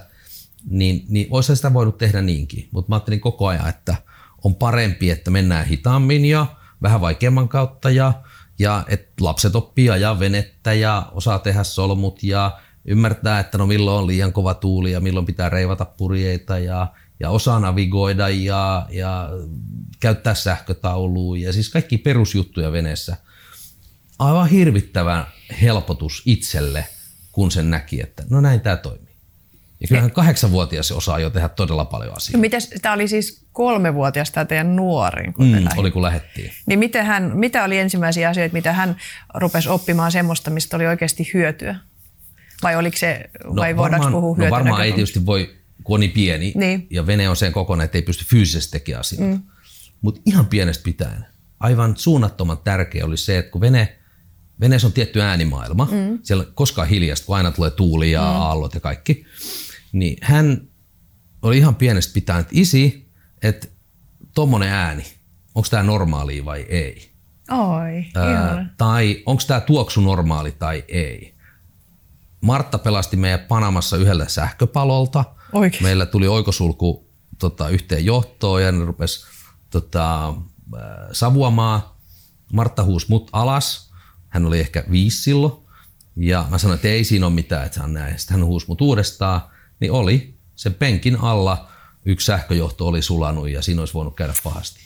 [0.71, 2.69] niin, niin olisi sitä voinut tehdä niinkin.
[2.71, 3.97] Mutta mä ajattelin koko ajan, että
[4.45, 6.47] on parempi, että mennään hitaammin ja
[6.83, 8.13] vähän vaikeamman kautta ja,
[8.59, 13.99] ja että lapset oppii ajaa venettä ja osaa tehdä solmut ja ymmärtää, että no milloin
[13.99, 16.87] on liian kova tuuli ja milloin pitää reivata purjeita ja,
[17.21, 19.31] ja osaa navigoida ja, ja
[20.01, 23.17] käyttää sähkötaulua ja siis kaikki perusjuttuja veneessä.
[24.19, 25.27] Aivan hirvittävän
[25.63, 26.87] helpotus itselle,
[27.33, 29.12] kun sen näki, että no näin tämä toimii.
[29.83, 32.39] Ja kyllähän kahdeksanvuotias osaa jo tehdä todella paljon asioita.
[32.39, 36.53] No mites, tämä oli siis kolmevuotias tämä teidän nuorin, kun mm, oli kun lähettiin.
[36.67, 38.97] Niin miten hän, mitä oli ensimmäisiä asioita, mitä hän
[39.35, 41.77] rupesi oppimaan semmoista, mistä oli oikeasti hyötyä?
[42.63, 46.11] Vai oliko se, no, vai voidaanko puhua No varmaan ei tietysti voi, kun on niin
[46.11, 46.87] pieni niin.
[46.91, 49.27] ja vene on sen kokoinen, että ei pysty fyysisesti tekemään asioita.
[49.27, 49.43] Mm.
[50.03, 51.27] Mutta ihan pienestä pitäen,
[51.61, 53.99] aivan suunnattoman tärkeä oli se, että kun vene,
[54.61, 56.19] veneessä on tietty äänimaailma, mm.
[56.23, 58.27] siellä koskaan hiljasta, kun aina tulee tuuli ja mm.
[58.27, 59.27] aallot ja kaikki,
[59.93, 60.69] niin hän
[61.43, 63.11] oli ihan pienestä pitäen, että isi,
[63.43, 63.69] että
[64.35, 65.05] tuommoinen ääni,
[65.55, 67.13] onko tämä normaali vai ei?
[67.51, 71.35] Oi, Ää, tai onko tämä tuoksu normaali tai ei?
[72.41, 75.25] Martta pelasti meidän Panamassa yhdellä sähköpalolta.
[75.53, 75.83] Oikein.
[75.83, 79.27] Meillä tuli oikosulku tota, yhteen johtoon ja ne rupesi
[79.71, 80.35] tota,
[81.13, 81.83] savuamaan.
[82.53, 83.93] Martta huusi mut alas.
[84.29, 85.53] Hän oli ehkä viisi silloin.
[86.17, 88.19] Ja mä sanoin, että ei siinä ole mitään, että on näin.
[88.19, 89.41] Sitten hän huusi mut uudestaan.
[89.83, 90.35] Niin oli.
[90.57, 91.69] Sen penkin alla
[92.05, 94.81] yksi sähköjohto oli sulanut ja siinä olisi voinut käydä pahasti.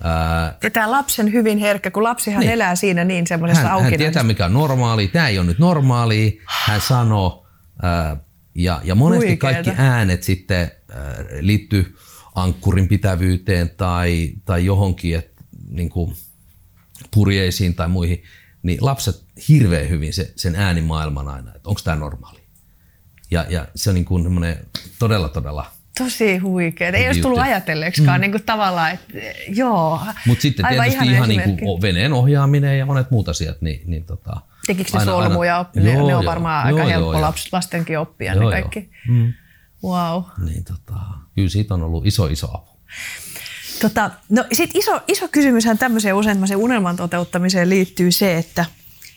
[0.00, 2.52] Ää, ja tämä lapsen hyvin herkkä, kun lapsihan niin.
[2.52, 5.08] elää siinä niin semmoisessa hän, hän tietää, mikä on normaali.
[5.08, 7.46] Tämä ei ole nyt normaali, hän sanoo.
[7.82, 8.16] Ää,
[8.54, 9.54] ja, ja monesti Huikeeta.
[9.54, 11.96] kaikki äänet sitten ää, liittyy
[12.34, 15.32] ankkurin pitävyyteen tai, tai johonkin, et,
[15.68, 16.16] niin kuin
[17.14, 18.22] purjeisiin tai muihin,
[18.62, 22.45] niin lapset hirveän hyvin se, sen äänimaailman aina, että onko tämä normaali.
[23.30, 24.56] Ja, ja se on niin kuin
[24.98, 26.88] todella, todella Tosi huikea.
[26.88, 28.20] Ei olisi tullut ajatelleeksikaan mm.
[28.20, 29.12] niin kuin tavallaan, että
[29.48, 30.00] joo.
[30.26, 33.60] Mutta sitten tietysti ihan niin kuin veneen ohjaaminen ja monet muut asiat.
[33.60, 35.58] Niin, niin tota, Tekikö ne solmuja?
[35.58, 35.80] Oppi?
[35.80, 37.32] Joo, ne, ne on varmaan joo, aika joo, helppo joo.
[37.52, 38.90] lastenkin oppia joo, ne kaikki.
[39.08, 39.16] Joo.
[39.16, 39.32] Mm.
[39.84, 40.22] Wow.
[40.44, 41.00] Niin, tota,
[41.34, 42.70] kyllä siitä on ollut iso, iso apu.
[43.80, 48.64] Tota, no sit iso, iso kysymyshän tämmöiseen usein unelman toteuttamiseen liittyy se, että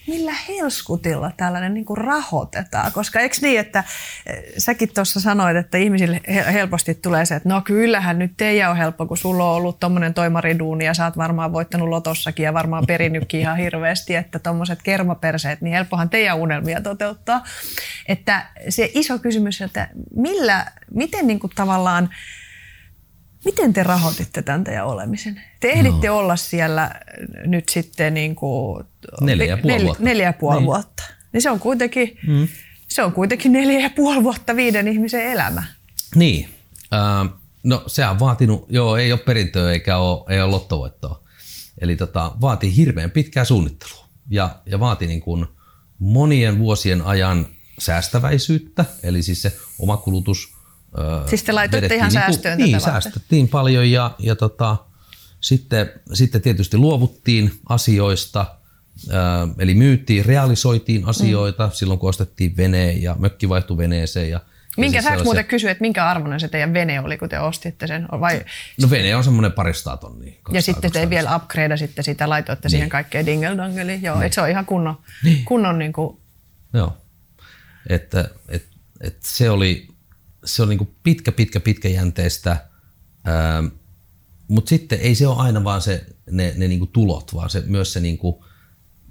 [0.09, 2.91] millä helskutilla tällainen niin kuin rahoitetaan?
[2.91, 3.83] Koska eikö niin, että
[4.25, 8.77] eh, säkin tuossa sanoit, että ihmisille helposti tulee se, että no kyllähän nyt teidän on
[8.77, 12.85] helppo, kun sulla on ollut tuommoinen toimariduuni ja sä oot varmaan voittanut lotossakin ja varmaan
[12.87, 17.43] perinnytkin ihan hirveästi, että tuommoiset kermaperseet, niin helppohan teidän unelmia toteuttaa.
[18.07, 22.09] Että se iso kysymys, että millä, miten niin kuin tavallaan
[23.45, 25.41] Miten te rahoititte tämän teidän olemisen?
[25.59, 26.17] Te ehditte no.
[26.17, 26.91] olla siellä
[27.45, 28.85] nyt sitten niin kuin
[29.21, 30.03] neljä ja puoli vuotta.
[30.03, 30.65] Neljä ja puoli niin.
[30.65, 31.03] vuotta.
[31.33, 32.47] Niin se on kuitenkin, mm.
[32.87, 35.63] se on kuitenkin neljä ja puoli vuotta viiden ihmisen elämä.
[36.15, 36.49] Niin.
[36.93, 41.23] Äh, No se on vaatinut, joo, ei ole perintöä eikä ole, ei ole lottovoittoa.
[41.81, 45.45] Eli tota, vaatii hirveän pitkää suunnittelua ja, ja vaati niin kuin
[45.99, 47.47] monien vuosien ajan
[47.79, 50.55] säästäväisyyttä, eli siis se oma kulutus.
[51.25, 54.77] Siis te laitoitte ihan niin säästöön Niin, tätä säästettiin paljon ja, ja tota,
[55.41, 58.45] sitten, sitten tietysti luovuttiin asioista,
[59.59, 61.71] eli myytiin, realisoitiin asioita mm.
[61.73, 64.39] silloin, kun ostettiin vene ja mökki vaihtui veneeseen ja
[64.77, 68.07] Minkä siis muuten kysyä, että minkä arvoinen se teidän vene oli, kun te ostitte sen?
[68.11, 68.45] Vai...
[68.81, 70.33] No vene on semmoinen parista tonnia.
[70.51, 72.71] Ja sitten te vielä upgrade sitten sitä, laitoitte niin.
[72.71, 74.03] siihen kaikkeen dingeldongeliin.
[74.03, 74.25] Joo, niin.
[74.25, 75.45] että se on ihan kunnon, niin.
[75.45, 76.17] kunnon niin kuin...
[76.73, 76.97] Joo,
[77.89, 78.65] että et,
[79.01, 79.87] et se oli,
[80.55, 82.51] se oli niin kuin pitkä, pitkä, pitkäjänteistä,
[83.27, 83.65] ähm,
[84.47, 87.63] mutta sitten ei se ole aina vaan se, ne, ne niin kuin tulot, vaan se,
[87.65, 88.35] myös se niin kuin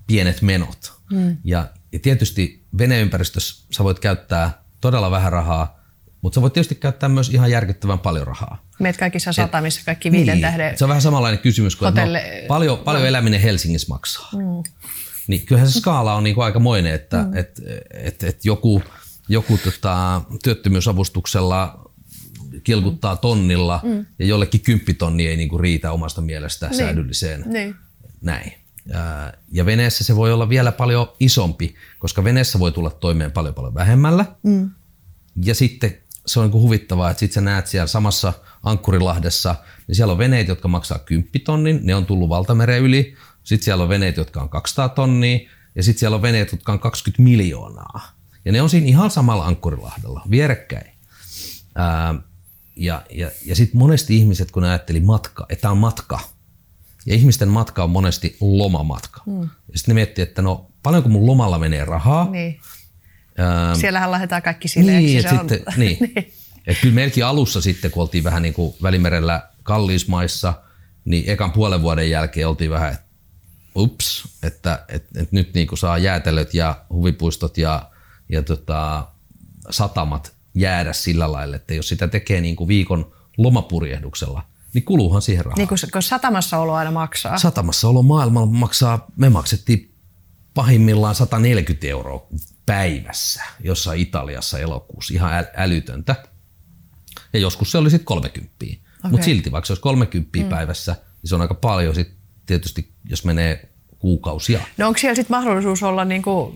[0.07, 0.93] pienet menot.
[1.13, 1.37] Mm.
[1.45, 5.81] Ja, ja tietysti veneympäristössä sä voit käyttää todella vähän rahaa,
[6.23, 8.65] mutta sä voit tietysti käyttää myös ihan järkyttävän paljon rahaa.
[8.79, 12.13] Meet kaikissa satamissa, kaikki viiden niin, tähden Se on vähän samanlainen kysymys kuin, että no,
[12.49, 13.09] paljon, paljon no.
[13.09, 14.29] eläminen Helsingissä maksaa.
[14.33, 14.63] Mm.
[15.27, 17.37] Niin kyllähän se skaala on niinku aikamoinen, että mm.
[17.37, 17.61] et,
[17.91, 18.83] et, et joku,
[19.29, 21.91] joku tota, työttömyysavustuksella
[22.65, 24.07] kilkuttaa tonnilla mm.
[24.19, 26.79] ja jollekin kymppitonni ei niinku riitä omasta mielestään niin.
[26.79, 27.45] säädylliseen.
[27.47, 27.75] Niin.
[28.21, 28.53] Näin.
[29.53, 33.75] Ja veneessä se voi olla vielä paljon isompi, koska veneessä voi tulla toimeen paljon paljon
[33.75, 34.25] vähemmällä.
[34.43, 34.71] Mm.
[35.45, 39.55] Ja sitten se on niin huvittavaa, että sitten sä näet siellä samassa Ankkurilahdessa,
[39.87, 43.15] niin siellä on veneet, jotka maksaa 10 tonnin, ne on tullut valtameren yli.
[43.45, 45.39] Sitten siellä on veneet, jotka on 200 tonnia,
[45.75, 48.18] ja sitten siellä on veneet, jotka on 20 miljoonaa.
[48.45, 50.93] Ja ne on siinä ihan samalla Ankkurilahdella, vierekkäin.
[51.75, 52.15] Ää,
[52.77, 56.21] ja ja, ja sitten monesti ihmiset, kun ne ajatteli matka, että tämä on matka,
[57.07, 59.23] ja ihmisten matka on monesti lomamatka.
[59.27, 59.41] Mm.
[59.43, 62.31] Ja sitten ne miettii, että no paljonko mun lomalla menee rahaa.
[62.31, 62.61] Niin.
[63.41, 65.05] Ähm, Siellähän lähdetään kaikki sileeksi.
[65.05, 65.75] Niin, se sitten, on.
[65.77, 65.99] niin.
[66.17, 66.33] niin.
[66.67, 70.55] Et kyllä meilläkin alussa sitten, kun oltiin vähän niin kuin Välimerellä kalliismaissa,
[71.05, 73.05] niin ekan puolen vuoden jälkeen oltiin vähän, että
[73.77, 77.88] ups, että, että, että nyt niin kuin saa jäätelöt ja huvipuistot ja,
[78.29, 79.09] ja tota,
[79.71, 84.43] satamat jäädä sillä lailla, että jos sitä tekee niin kuin viikon lomapurjehduksella–
[84.75, 85.57] niin kuluuhan siihen rahaa.
[85.57, 87.39] Niin kun, satamassa olo aina maksaa.
[87.39, 89.95] Satamassa olo maailmalla maksaa, me maksettiin
[90.55, 92.27] pahimmillaan 140 euroa
[92.67, 96.17] päivässä jossain Italiassa elokuussa, ihan älytöntä.
[97.33, 98.55] Ja joskus se oli sitten 30.
[98.65, 99.11] Okay.
[99.11, 100.49] Mutta silti vaikka se olisi 30 mm.
[100.49, 102.15] päivässä, niin se on aika paljon sit
[102.47, 104.61] tietysti, jos menee kuukausia.
[104.77, 106.55] No onko siellä sitten mahdollisuus olla niinku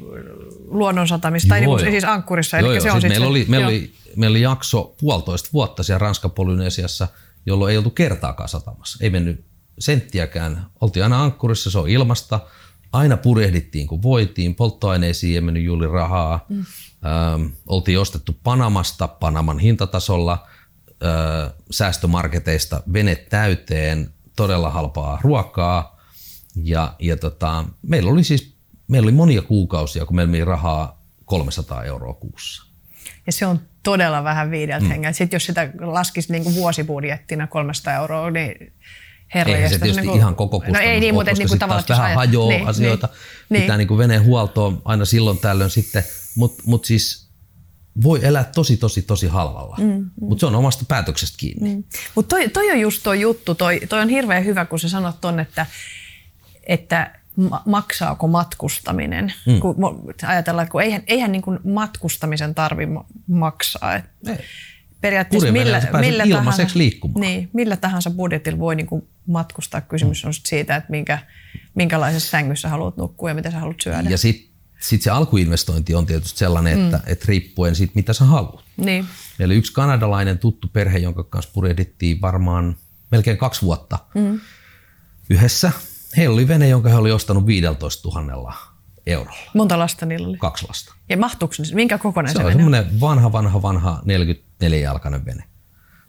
[0.69, 2.59] luonnonsatamissa tai niinku siis ankkurissa?
[2.59, 2.83] Joo, eli joo.
[2.83, 6.31] Se on siis meillä, se, oli, meillä, oli, meillä oli jakso puolitoista vuotta siellä Ranskan
[6.31, 7.09] Polynesiassa–
[7.47, 8.99] jolloin ei oltu kertaakaan satamassa.
[9.01, 9.45] Ei mennyt
[9.79, 10.67] senttiäkään.
[10.81, 12.41] Oltiin aina ankkurissa, se on ilmasta.
[12.93, 16.47] Aina purjehdittiin kun voitiin, polttoaineisiin ei mennyt juuri rahaa.
[16.49, 16.59] Mm.
[16.59, 20.47] Ähm, oltiin ostettu Panamasta, Panaman hintatasolla,
[20.89, 25.92] äh, säästömarketeista vene täyteen, todella halpaa ruokaa.
[26.57, 28.53] Ja, ja tota, meillä oli siis
[28.89, 32.67] meillä oli monia kuukausia, kun meillä meni rahaa 300 euroa kuussa.
[33.27, 34.91] Ja se on todella vähän viideltä mm.
[34.91, 35.17] hengeltä.
[35.17, 38.73] Sitten jos sitä laskisi niin kuin vuosibudjettina 300 euroa, niin
[39.35, 41.59] herra Eihän se tietysti niin kuin, ihan koko kustannus no ei niin, mutta niin kuin
[41.59, 43.09] tavallaan, vähän ajat, hajoaa niin, asioita.
[43.49, 43.89] Niin, Pitää niin.
[43.89, 46.05] niin veneen huoltoon aina silloin tällöin sitten,
[46.37, 47.29] mutta mut siis
[48.03, 49.77] voi elää tosi, tosi, tosi halvalla.
[49.81, 50.11] Mm, mm.
[50.21, 51.75] Mutta se on omasta päätöksestä kiinni.
[51.75, 51.85] Mm.
[52.15, 55.21] Mutta toi, toi on just tuo juttu, toi, toi on hirveän hyvä, kun sä sanot
[55.21, 55.67] ton, että,
[56.67, 57.11] että
[57.67, 59.33] maksaako matkustaminen.
[59.47, 59.61] Mm.
[59.61, 59.77] Kun
[60.27, 62.87] ajatellaan, kun eihän, eihän niin kuin matkustamisen tarvi
[63.27, 63.97] maksaa.
[63.97, 64.05] Et
[65.01, 67.21] periaatteessa millä, millä, tahansa, liikkumaan.
[67.21, 69.81] Niin, millä tahansa budjetilla voi niin kuin matkustaa.
[69.81, 70.29] Kysymys mm.
[70.29, 71.19] on siitä, että minkä,
[71.75, 74.11] minkälaisessa sängyssä haluat nukkua ja mitä sä haluat syödä.
[74.11, 77.03] Ja sitten sit se alkuinvestointi on tietysti sellainen, että mm.
[77.07, 78.65] et riippuen siitä, mitä sä haluat.
[78.77, 79.07] Niin.
[79.39, 82.77] Eli yksi kanadalainen tuttu perhe, jonka kanssa purjehdittiin varmaan
[83.11, 84.41] melkein kaksi vuotta mm.
[85.31, 85.73] yhdessä–
[86.17, 88.55] Heillä oli vene, jonka he oli ostanut 15 000
[89.07, 89.51] eurolla.
[89.55, 90.37] Monta lasta niillä oli?
[90.39, 90.95] Kaksi lasta.
[91.09, 91.75] Ja mahtuuko se?
[91.75, 95.45] Minkä kokoinen se, se oli semmoinen vanha, vanha, vanha 44-jalkainen vene,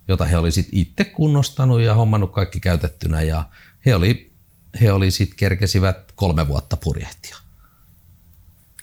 [0.08, 3.22] jota he oli sitten itse kunnostanut ja hommannut kaikki käytettynä.
[3.22, 3.44] Ja
[3.86, 4.34] he oli,
[4.82, 7.38] he oli sitten kerkesivät kolme vuotta purjehtia.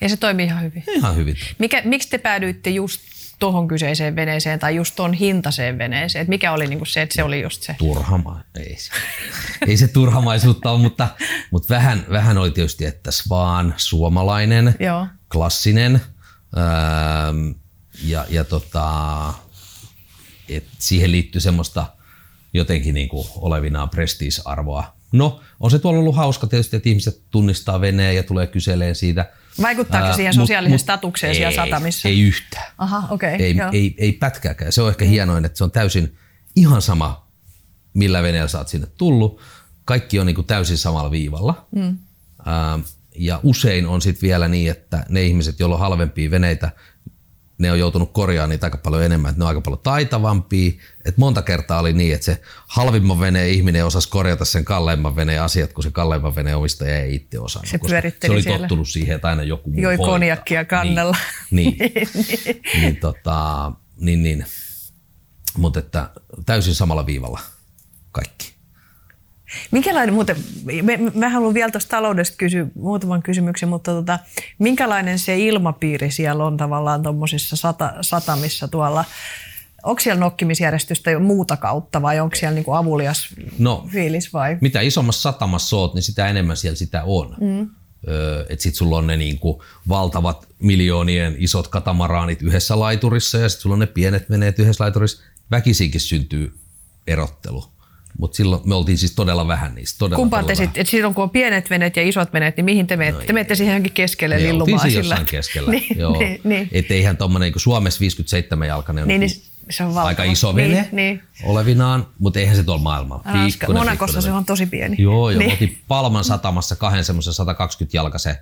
[0.01, 0.85] Ja se toimii ihan hyvin?
[0.89, 1.37] Ihan hyvin.
[1.59, 3.01] Mikä, miksi te päädyitte just
[3.41, 6.23] tuohon kyseiseen veneeseen tai just tuon hintaiseen veneeseen?
[6.23, 7.77] Et mikä oli niinku se, että se oli just se?
[7.79, 8.91] Turhama, ei se,
[9.69, 11.09] ei se turhamaisuutta ole, mutta,
[11.51, 15.07] mutta vähän, vähän oli tietysti, että Svan, suomalainen, Joo.
[15.33, 16.01] klassinen
[16.59, 17.51] ähm,
[18.05, 19.35] ja, ja tota,
[20.49, 21.87] et siihen liittyy semmoista
[22.55, 24.97] jotenkin niinku olevinaan prestiisarvoa.
[25.13, 29.27] No, on se tuolla ollut hauska tietysti, että ihmiset tunnistaa veneen ja tulee kyseleen siitä–
[29.63, 32.09] Vaikuttaako Ää, siihen sosiaaliseen mut, statukseen ei, siellä satamissa?
[32.09, 32.73] Ei yhtään.
[32.79, 34.73] Aha, okay, ei, ei, ei pätkääkään.
[34.73, 35.11] Se on ehkä mm.
[35.11, 36.17] hienoin, että se on täysin
[36.57, 37.27] ihan sama,
[37.95, 39.41] millä veneellä sä oot sinne tullut.
[39.85, 41.69] Kaikki on niin kuin täysin samalla viivalla.
[41.75, 41.99] Mm.
[42.47, 42.79] Ää,
[43.17, 46.71] ja usein on sitten vielä niin, että ne ihmiset, joilla on halvempia veneitä,
[47.61, 50.73] ne on joutunut korjaamaan niitä aika paljon enemmän, että ne on aika paljon taitavampia.
[51.05, 55.43] Et monta kertaa oli niin, että se halvimman veneen ihminen osasi korjata sen kalleimman veneen
[55.43, 57.69] asiat, kun se kalleimman veneen omistaja ei itse osannut.
[57.69, 57.79] Se,
[58.21, 58.59] se oli siellä.
[58.59, 60.13] tottunut siihen, että aina joku muu Joi hoitaa.
[60.13, 61.17] konjakkia kannella.
[61.51, 61.93] Niin, niin,
[62.45, 62.63] niin.
[62.81, 64.45] niin, tota, niin, niin.
[65.59, 66.11] mutta että
[66.47, 67.41] täysin samalla viivalla
[68.13, 68.60] kaikki.
[69.71, 70.37] Minkälainen muuten,
[70.83, 74.19] mä, mä haluan vielä tuosta taloudesta kysyä muutaman kysymyksen, mutta tota,
[74.59, 79.05] minkälainen se ilmapiiri siellä on tavallaan tuommoisissa sata, satamissa tuolla?
[79.83, 83.29] Onko siellä nokkimisjärjestystä muuta kautta vai onko siellä niinku avulias
[83.59, 84.59] no, fiilis vai?
[84.61, 87.37] Mitä isommassa satamassa oot, niin sitä enemmän siellä sitä on.
[87.41, 87.71] Mm.
[88.49, 93.73] Että sit sulla on ne niinku valtavat miljoonien isot katamaraanit yhdessä laiturissa ja sitten sulla
[93.73, 95.23] on ne pienet veneet yhdessä laiturissa.
[95.51, 96.55] Väkisinkin syntyy
[97.07, 97.65] erottelu.
[98.21, 99.99] Mutta silloin me oltiin siis todella vähän niistä.
[99.99, 102.97] Todella, Kumpaan te sitten, silloin kun on pienet veneet ja isot veneet, niin mihin te
[102.97, 103.23] menette?
[103.23, 104.99] No, te menette siihen johonkin keskelle me lillumaan sillä.
[104.99, 106.19] jossain keskellä, niin, joo.
[106.19, 106.69] Niin, niin.
[106.73, 109.31] Että eihän tuommoinen, kun Suomessa 57 jalkainen on niin, niin,
[109.71, 111.23] se on aika iso vene niin, niin.
[111.45, 113.25] olevinaan, mutta eihän se tuolla maailmalla.
[113.73, 114.97] Monakossa se on tosi pieni.
[114.99, 115.39] Joo, joo.
[115.39, 115.53] Niin.
[115.53, 118.37] Otin Palman satamassa kahden semmoisen 120 jalkaisen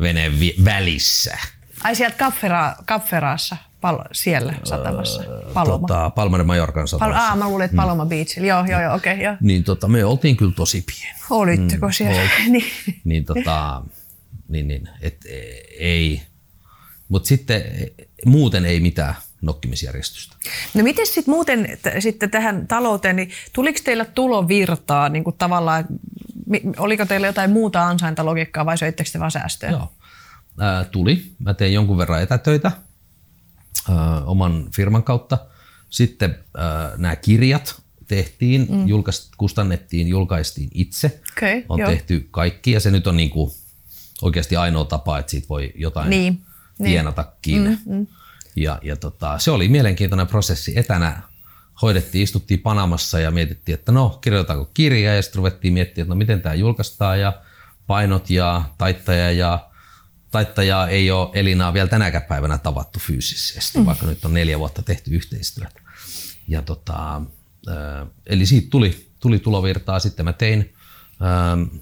[0.00, 0.32] veneen
[0.64, 1.38] välissä.
[1.84, 3.56] Ai sieltä Kapfera, Kapferaassa?
[3.80, 5.22] Pal- siellä satamassa?
[5.54, 5.88] Paloma?
[5.88, 7.20] Tota, Palma de Mallorcan satamassa.
[7.20, 8.08] Pal- ah, mä luulen, että Paloma mm.
[8.08, 8.46] Beachillä.
[8.46, 9.12] Joo, joo, joo, okei.
[9.12, 9.36] Okay, joo.
[9.40, 11.18] Niin tota, me oltiin kyllä tosi pieni.
[11.30, 12.20] Olitteko mm, siellä?
[12.48, 12.72] niin.
[13.04, 13.82] niin, tota,
[14.48, 15.40] niin, niin et, e,
[15.78, 16.22] ei.
[17.08, 17.62] Mutta sitten
[18.26, 20.36] muuten ei mitään nokkimisjärjestystä.
[20.74, 25.84] No miten sitten muuten t- sitten tähän talouteen, niin tuliko teillä tulovirtaa niin kuin tavallaan,
[26.78, 29.70] oliko teillä jotain muuta ansaintalogiikkaa vai söittekö te vaan säästöä?
[29.70, 29.92] Joo,
[30.58, 31.32] Ää, tuli.
[31.38, 32.72] Mä tein jonkun verran etätöitä
[33.88, 33.92] ö,
[34.24, 35.38] oman firman kautta.
[35.90, 36.38] Sitten
[36.96, 38.88] nämä kirjat tehtiin, mm.
[38.88, 41.20] julkaist, kustannettiin, julkaistiin itse.
[41.36, 41.86] Okay, on jo.
[41.86, 43.54] tehty kaikki ja se nyt on niinku
[44.22, 46.42] oikeasti ainoa tapa, että siitä voi jotain niin,
[46.84, 47.64] tienatakin.
[47.64, 47.78] Niin.
[47.86, 48.06] Mm, mm.
[48.56, 50.78] Ja, ja tota, se oli mielenkiintoinen prosessi.
[50.78, 51.22] Etänä
[51.82, 56.18] hoidettiin, istuttiin Panamassa ja mietittiin, että no kirjoitetaanko kirja ja sitten ruvettiin miettimään, että no
[56.18, 57.32] miten tämä julkaistaan ja
[57.86, 59.69] painot ja taittaja ja
[60.30, 63.86] taittajaa ei ole Elinaa vielä tänäkään päivänä tavattu fyysisesti, mm.
[63.86, 65.80] vaikka nyt on neljä vuotta tehty yhteistyötä.
[66.48, 67.22] Ja tota,
[68.26, 69.98] eli siitä tuli, tuli tulovirtaa.
[69.98, 70.74] Sitten mä tein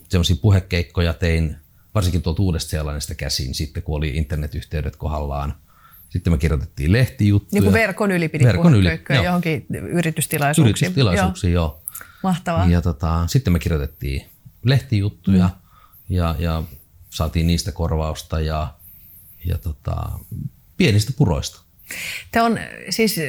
[0.08, 1.56] semmoisia puhekeikkoja, tein
[1.94, 5.54] varsinkin tuolta uudesta sellaisesta käsin, sitten kun oli internetyhteydet kohdallaan.
[6.08, 7.60] Sitten me kirjoitettiin lehtijuttuja.
[7.60, 8.88] Niin kuin verkon yli piti verkon yli,
[9.24, 10.86] johonkin yritystilaisuuksiin.
[10.86, 11.64] Yritystilaisuuksiin, joo.
[11.64, 11.82] joo.
[12.22, 12.66] Mahtavaa.
[12.66, 14.26] Ja tota, sitten me kirjoitettiin
[14.64, 16.16] lehtijuttuja mm.
[16.16, 16.62] ja, ja
[17.18, 18.74] saatiin niistä korvausta ja,
[19.44, 20.10] ja tota,
[20.76, 21.60] pienistä puroista.
[22.32, 22.58] Tämä on
[22.90, 23.20] siis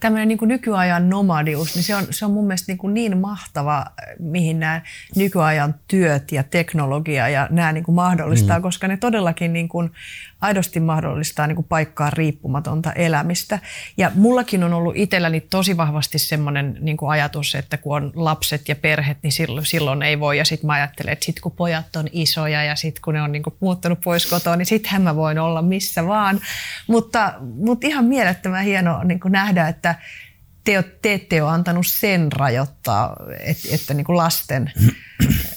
[0.00, 3.86] tämmöinen niin nykyajan nomadius, niin se on, se on mun mielestä niin, niin mahtava,
[4.18, 4.82] mihin nämä
[5.16, 8.62] nykyajan työt ja teknologia ja nämä niin kuin mahdollistaa, mm.
[8.62, 9.90] koska ne todellakin niin kuin
[10.44, 13.58] aidosti mahdollistaa niin kuin paikkaa riippumatonta elämistä.
[13.96, 18.68] Ja mullakin on ollut itselläni tosi vahvasti semmoinen niin kuin ajatus, että kun on lapset
[18.68, 20.38] ja perhet, niin silloin, silloin ei voi.
[20.38, 23.32] Ja sitten mä ajattelen, että sitten kun pojat on isoja ja sitten kun ne on
[23.32, 26.40] niin kuin muuttanut pois kotoa, niin sittenhän mä voin olla missä vaan.
[26.86, 29.94] Mutta, mutta ihan mielettömän hienoa niin kuin nähdä, että
[30.64, 34.72] te, te ette ole antanut sen rajoittaa, että, että niin kuin lasten,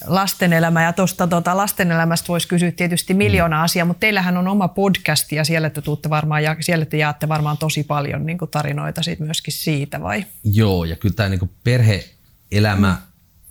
[0.08, 0.84] lasten elämä.
[0.84, 5.32] Ja tuosta tota, lasten elämästä voisi kysyä tietysti miljoona asiaa, mutta teillähän on oma podcast
[5.32, 9.04] ja siellä te, tuutte varmaan, ja siellä te jaatte varmaan tosi paljon niin kuin tarinoita
[9.04, 10.26] siitä myöskin siitä, vai?
[10.44, 12.98] Joo, ja kyllä tämä niin perhe-elämä, mm.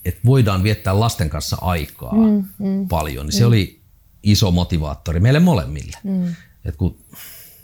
[0.04, 3.48] että voidaan viettää lasten kanssa aikaa mm, mm, paljon, niin se mm.
[3.48, 3.80] oli
[4.22, 5.96] iso motivaattori meille molemmille.
[6.04, 6.34] Mm.
[6.64, 6.98] Et kun,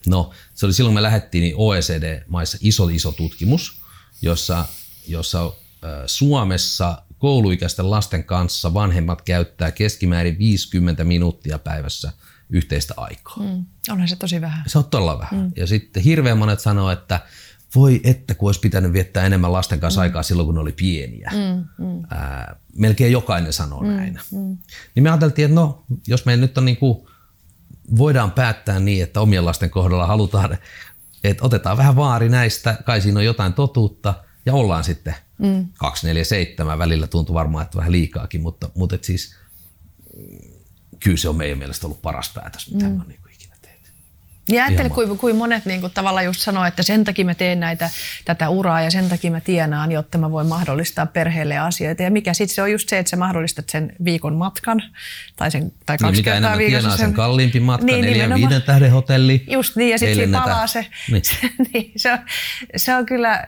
[0.06, 3.81] no, se oli silloin, kun me lähdettiin niin OECD-maissa iso, iso tutkimus,
[4.22, 4.64] jossa,
[5.08, 5.52] jossa
[6.06, 12.12] Suomessa kouluikäisten lasten kanssa vanhemmat käyttää keskimäärin 50 minuuttia päivässä
[12.50, 13.36] yhteistä aikaa.
[13.36, 13.64] Mm.
[13.90, 14.64] Onhan se tosi vähän.
[14.66, 15.40] Se on todella vähän.
[15.40, 15.52] Mm.
[15.56, 17.20] Ja sitten hirveän monet sanoo, että
[17.74, 20.02] voi että kun olisi pitänyt viettää enemmän lasten kanssa mm.
[20.02, 21.30] aikaa silloin, kun ne oli pieniä.
[21.32, 22.02] Mm, mm.
[22.10, 24.20] Ää, melkein jokainen sanoo mm, näin.
[24.32, 24.58] Mm.
[24.94, 27.06] Niin me ajateltiin, että no, jos meillä nyt on niin kuin,
[27.96, 30.58] voidaan päättää niin, että omien lasten kohdalla halutaan
[31.24, 34.14] että otetaan vähän vaari näistä, kai siinä on jotain totuutta
[34.46, 35.68] ja ollaan sitten mm.
[35.78, 36.78] 247.
[36.78, 39.36] Välillä tuntuu varmaan, että vähän liikaakin, mutta, mutta et siis
[41.00, 42.92] kyllä se on meidän mielestä ollut paras päätös, mitä mm.
[42.92, 43.21] me on niin.
[44.48, 47.60] Ja ajattele, kuin, kuin monet niin kuin, tavallaan just sanoo, että sen takia mä teen
[47.60, 47.90] näitä,
[48.24, 52.02] tätä uraa ja sen takia mä tienaan, jotta mä voin mahdollistaa perheelle asioita.
[52.02, 54.82] Ja mikä sitten se on just se, että sä mahdollistat sen viikon matkan
[55.36, 56.90] tai, sen, tai kaksi niin, kertaa viikossa.
[56.90, 59.44] Sen, sen kalliimpi matka, niin, neljän viiden tähden hotelli.
[59.50, 60.86] Just niin, ja sitten palaa se.
[61.12, 61.22] Niin.
[61.72, 62.18] niin, se, on,
[62.76, 63.46] se on kyllä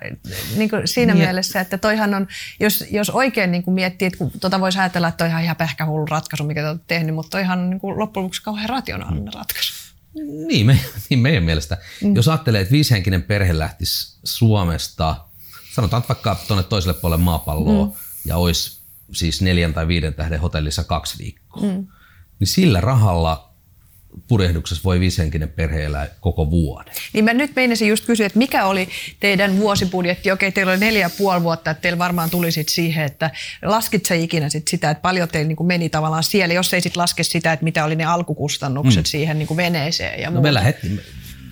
[0.56, 1.24] niin kuin siinä niin.
[1.24, 2.26] mielessä, että toihan on,
[2.60, 5.56] jos, jos oikein niin kuin miettii, että kun tuota voisi ajatella, että toi on ihan
[5.56, 9.34] pähkähullu ratkaisu, mikä te olette tehnyt, mutta toihan on niin kuin loppujen lopuksi kauhean rationaalinen
[9.34, 9.83] ratkaisu.
[10.46, 10.78] Niin, me,
[11.10, 11.78] niin meidän mielestä.
[12.02, 12.16] Mm.
[12.16, 15.16] Jos ajattelee, että viisihenkinen perhe lähtisi Suomesta,
[15.74, 17.92] sanotaan että vaikka tuonne toiselle puolelle maapalloa, mm.
[18.24, 18.78] ja olisi
[19.12, 21.86] siis neljän tai viiden tähden hotellissa kaksi viikkoa, mm.
[22.40, 23.53] niin sillä rahalla
[24.28, 26.94] purjehduksessa voi viisihenkinen perhe elää koko vuoden.
[27.12, 28.88] Niin mä nyt meinasin just kysyä, että mikä oli
[29.20, 30.30] teidän vuosibudjetti?
[30.30, 33.30] Okei, teillä oli neljä ja puoli vuotta, että teillä varmaan tuli sit siihen, että
[33.62, 36.96] laskit sä ikinä sit sitä, että paljon teillä niin meni tavallaan siellä, jos ei sit
[36.96, 39.08] laske sitä, että mitä oli ne alkukustannukset mm.
[39.08, 41.00] siihen niin veneeseen ja no me lähdettiin,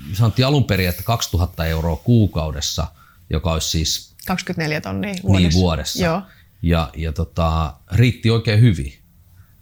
[0.08, 2.86] me sanottiin alun perin, että 2000 euroa kuukaudessa,
[3.30, 5.48] joka olisi siis 24 tonnia vuodessa.
[5.48, 6.04] Niin vuodessa.
[6.04, 6.22] Joo.
[6.62, 8.92] Ja, ja tota, riitti oikein hyvin.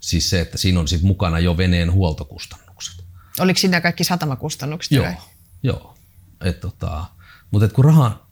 [0.01, 2.70] Siis se, että siinä on sit mukana jo veneen huoltokustannus
[3.41, 4.93] Oliko siinä kaikki satamakustannukset?
[4.93, 5.07] Joo,
[5.62, 5.95] joo.
[6.45, 7.05] Et, tota,
[7.51, 8.26] mutta et kun raha,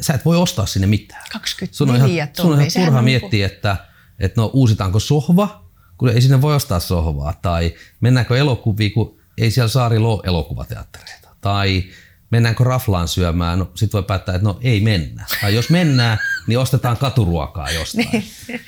[0.00, 1.24] sä et voi ostaa sinne mitään.
[1.32, 3.76] 24 sun on ihan, sun on ihan turha miettiä, että,
[4.18, 5.64] että no uusitaanko sohva,
[5.98, 7.32] kun ei sinne voi ostaa sohvaa.
[7.32, 11.28] Tai mennäänkö elokuviin, kun ei siellä saari ole elokuvateattereita.
[11.40, 11.84] Tai
[12.30, 15.24] mennäänkö raflaan syömään, no sit voi päättää, että no ei mennä.
[15.40, 18.08] Tai jos mennään, niin ostetaan katuruokaa jostain.
[18.12, 18.24] Niin.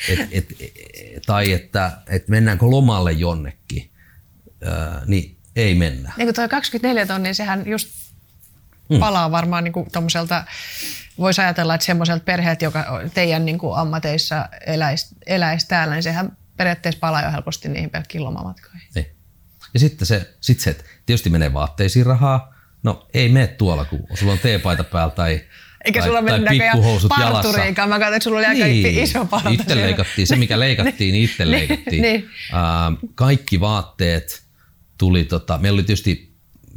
[0.09, 3.91] et, et, et, tai että et mennäänkö lomalle jonnekin.
[4.67, 6.13] Äh, niin ei mennä.
[6.17, 7.89] Niin kuin tuo 24 tonnia, sehän just
[8.89, 8.99] mm.
[8.99, 10.45] palaa varmaan niin tuommoiselta,
[11.19, 12.85] voisi ajatella, että semmoiselta perheeltä, joka
[13.15, 18.25] teidän niin kuin ammateissa eläisi, eläisi täällä, niin sehän periaatteessa palaa jo helposti niihin pelkkiin
[18.25, 18.89] lomamatkoihin.
[18.95, 19.07] Niin.
[19.75, 24.07] Ja sitten se, sit se, että tietysti menee vaatteisiin rahaa, no ei mene tuolla, kun
[24.15, 25.41] sulla on teepaita päällä tai
[25.85, 27.49] eikä sulla mennyt pikkuhousut jalassa.
[27.87, 28.99] Mä katsoin, että sulla oli aika niin.
[28.99, 29.51] iso parta.
[29.51, 30.27] Itse leikattiin.
[30.27, 32.03] Se, mikä leikattiin, niin itse leikattiin.
[32.03, 32.31] niin.
[32.53, 34.43] uh, kaikki vaatteet,
[34.99, 36.29] tuli, tota, meillä oli tietysti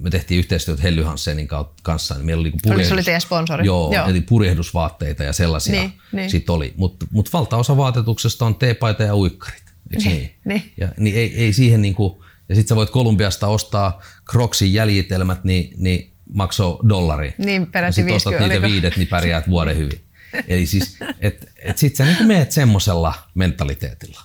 [0.01, 1.47] me tehtiin yhteistyötä Helly Hansenin
[1.83, 3.65] kanssa, niin meillä oli purjehdus, oli, se oli teidän sponsori.
[3.65, 4.07] Joo, joo.
[4.07, 6.29] eli purjehdusvaatteita ja sellaisia niin, niin.
[6.29, 6.73] sit oli.
[6.77, 9.63] Mutta mut valtaosa vaatetuksesta on teepaita ja uikkarit.
[9.91, 10.17] Eikö niin?
[10.19, 10.31] niin?
[10.45, 10.73] niin.
[10.77, 14.01] Ja, niin ei, ei siihen niinku, ja sitten sä voit Kolumbiasta ostaa
[14.31, 17.33] Crocsin jäljitelmät, niin, niin maksoi dollari.
[17.37, 20.01] Niin, peräti ja ostat niitä viidet, niin pärjäät vuoden hyvin.
[20.47, 24.21] Eli siis, että et sit sä niinku meet semmoisella mentaliteetilla.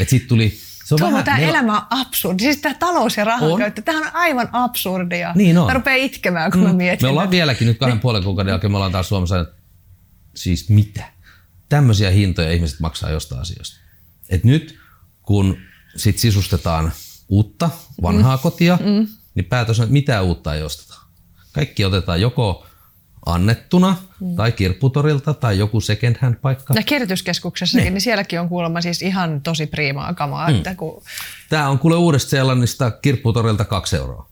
[0.00, 1.58] Että sit tuli se on Tuo, vähän, tämä meillä...
[1.58, 2.42] elämä on absurdi.
[2.42, 5.32] Siis tämä talous ja rahan käyttö, tämä on aivan absurdia.
[5.34, 5.66] Niin on.
[5.66, 6.66] Mä rupean itkemään, kun mm.
[6.66, 7.06] mä mietin.
[7.06, 9.54] Me ollaan vieläkin nyt kahden puolen kuukauden jälkeen, me ollaan taas Suomessa, että
[10.34, 11.04] siis mitä?
[11.68, 13.80] Tämmöisiä hintoja ihmiset maksaa jostain asioista.
[14.28, 14.78] Et nyt,
[15.22, 15.56] kun
[15.96, 16.92] sit sisustetaan
[17.28, 17.70] uutta,
[18.02, 18.42] vanhaa mm.
[18.42, 19.08] kotia, mm.
[19.34, 20.94] niin päätös on, että mitään uutta ei osteta.
[21.52, 22.66] Kaikki otetaan joko
[23.26, 24.36] annettuna mm.
[24.36, 26.74] tai kirpputorilta tai joku second hand paikka.
[26.74, 27.94] Ja kierrätyskeskuksessakin, niin.
[27.94, 30.50] niin sielläkin on kuulemma siis ihan tosi priimaa kamaa.
[30.50, 30.56] Mm.
[30.56, 31.02] Että kun...
[31.48, 34.28] Tämä on kuule uudesta Seelannista kirpputorilta kaksi euroa.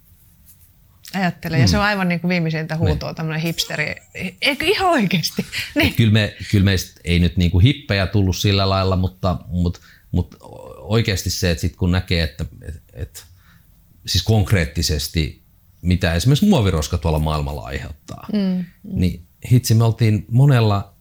[1.14, 1.62] Ajattelen, mm.
[1.62, 3.16] ja se on aivan niin kuin viimeisintä huutoa niin.
[3.16, 3.94] tämmöinen hipsteri.
[4.42, 5.46] Eikö ihan oikeasti?
[5.74, 5.94] Niin.
[5.94, 9.80] Kyllä, me, kyllä meistä ei nyt niin kuin hippejä tullut sillä lailla, mutta, mutta,
[10.12, 10.36] mutta
[10.78, 13.20] oikeasti se, että sit kun näkee, että, että, että
[14.06, 15.41] siis konkreettisesti
[15.82, 18.26] mitä esimerkiksi muoviroska tuolla maailmalla aiheuttaa.
[18.32, 18.64] Mm, mm.
[18.82, 20.94] Niin hitsi, me oltiin monella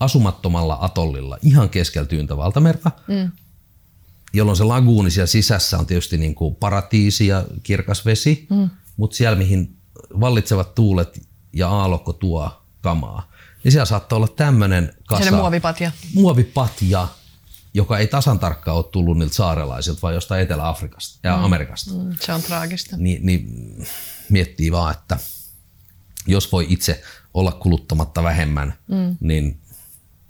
[0.00, 3.30] asumattomalla atollilla ihan keskellä tyyntä valtamerta, mm.
[4.32, 8.70] jolloin se laguuni siellä sisässä on tietysti niin kuin paratiisi ja kirkas vesi, mm.
[8.96, 9.76] mutta siellä mihin
[10.20, 13.32] vallitsevat tuulet ja aallokko tuo kamaa,
[13.64, 15.30] niin siellä saattaa olla tämmöinen kasa.
[15.30, 15.90] muovipatja.
[16.14, 17.08] Muovipatja,
[17.74, 21.44] joka ei tasan tarkkaan ole tullut niiltä saarelaisilta, vaan jostain Etelä-Afrikasta ja mm.
[21.44, 21.90] Amerikasta.
[21.94, 22.96] Mm, se on traagista.
[22.96, 23.76] Ni, niin
[24.28, 25.18] miettii vaan, että
[26.26, 27.02] jos voi itse
[27.34, 29.16] olla kuluttamatta vähemmän, mm.
[29.20, 29.60] niin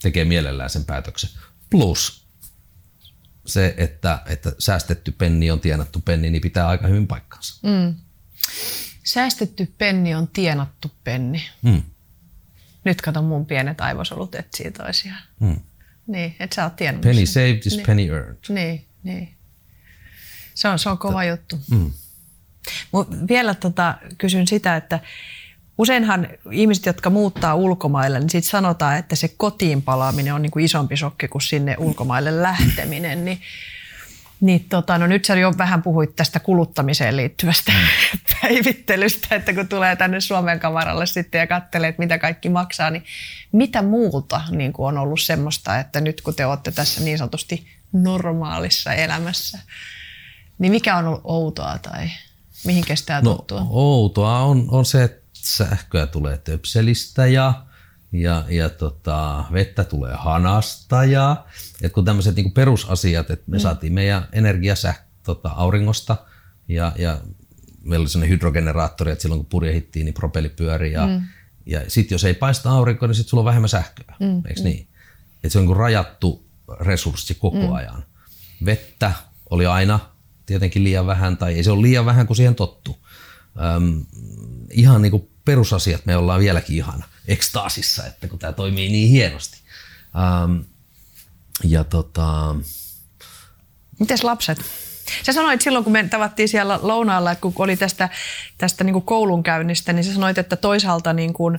[0.02, 1.30] tekee mielellään sen päätöksen.
[1.70, 2.24] Plus
[3.46, 7.68] se, että, että säästetty penni on tienattu penni, niin pitää aika hyvin paikkansa.
[7.68, 7.94] Mm.
[9.04, 11.44] Säästetty penni on tienattu penni.
[11.62, 11.82] Mm.
[12.84, 15.22] Nyt kato mun pienet aivosolut etsii toisiaan.
[15.40, 15.60] Mm.
[16.06, 17.86] Niin, että sä oot tiennyt Penny saved is niin.
[17.86, 18.36] penny earned.
[18.48, 19.34] Niin, niin.
[20.54, 21.60] Se on, se on kova juttu.
[21.70, 21.92] Mm.
[22.92, 25.00] Mut vielä tota, kysyn sitä, että
[25.78, 30.64] useinhan ihmiset, jotka muuttaa ulkomaille, niin sitten sanotaan, että se kotiin palaaminen on niin kuin
[30.64, 33.24] isompi shokki kuin sinne ulkomaille lähteminen.
[33.24, 33.40] Niin,
[34.40, 38.18] niin tota, no nyt sä jo vähän puhuit tästä kuluttamiseen liittyvästä mm.
[38.40, 43.04] päivittelystä, että kun tulee tänne Suomen kamaralle sitten ja katselee, että mitä kaikki maksaa, niin
[43.52, 47.66] mitä muuta niin kuin on ollut semmoista, että nyt kun te olette tässä niin sanotusti
[47.92, 49.58] normaalissa elämässä,
[50.58, 52.10] niin mikä on ollut outoa tai
[52.66, 53.66] Mihin kestää no, tottua?
[53.70, 57.64] Outoa on, on se, että sähköä tulee töpselistä ja,
[58.12, 61.04] ja, ja tota, vettä tulee hanasta.
[61.04, 61.44] Ja,
[61.82, 63.60] et kun tämmöiset niin perusasiat, että me mm.
[63.60, 64.74] saatiin meidän energia
[65.22, 66.16] tota, auringosta
[66.68, 67.20] ja, ja
[67.82, 71.22] meillä oli sellainen hydrogeneraattori, että silloin kun purjehittiin, niin propelli pyöri ja, mm.
[71.66, 74.36] ja sitten jos ei paista aurinko, niin sitten sulla on vähemmän sähköä, mm.
[74.36, 74.64] eikö mm.
[74.64, 74.88] niin?
[75.44, 76.46] Et se on niin rajattu
[76.80, 77.72] resurssi koko mm.
[77.72, 78.04] ajan.
[78.64, 79.12] Vettä
[79.50, 80.00] oli aina
[80.46, 82.98] tietenkin liian vähän, tai ei se ole liian vähän, kun siihen tottuu.
[83.76, 84.04] Öm,
[84.70, 89.58] ihan niin kuin perusasiat me ollaan vieläkin ihan ekstaasissa, että kun tämä toimii niin hienosti.
[90.44, 90.64] Öm,
[91.64, 92.56] ja tota...
[94.00, 94.58] Mites lapset?
[95.22, 98.08] Sä sanoit silloin, kun me tavattiin siellä lounaalla, että kun oli tästä,
[98.58, 101.58] tästä niin kuin koulunkäynnistä, niin sä sanoit, että toisaalta niin kuin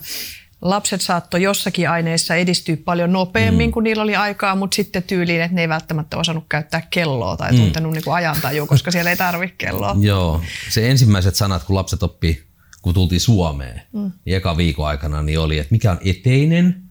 [0.62, 3.72] lapset saattoi jossakin aineissa edistyä paljon nopeammin, mm.
[3.72, 7.52] kun niillä oli aikaa, mutta sitten tyyliin, että ne ei välttämättä osannut käyttää kelloa tai
[7.52, 7.58] mm.
[7.58, 9.96] tuntenut niin ajantajua, koska siellä ei tarvitse kelloa.
[10.00, 12.46] Joo, se ensimmäiset sanat, kun lapset oppi,
[12.82, 14.12] kun tultiin Suomeen, mm.
[14.24, 16.82] niin eka viikon aikana, niin oli, että mikä on eteinen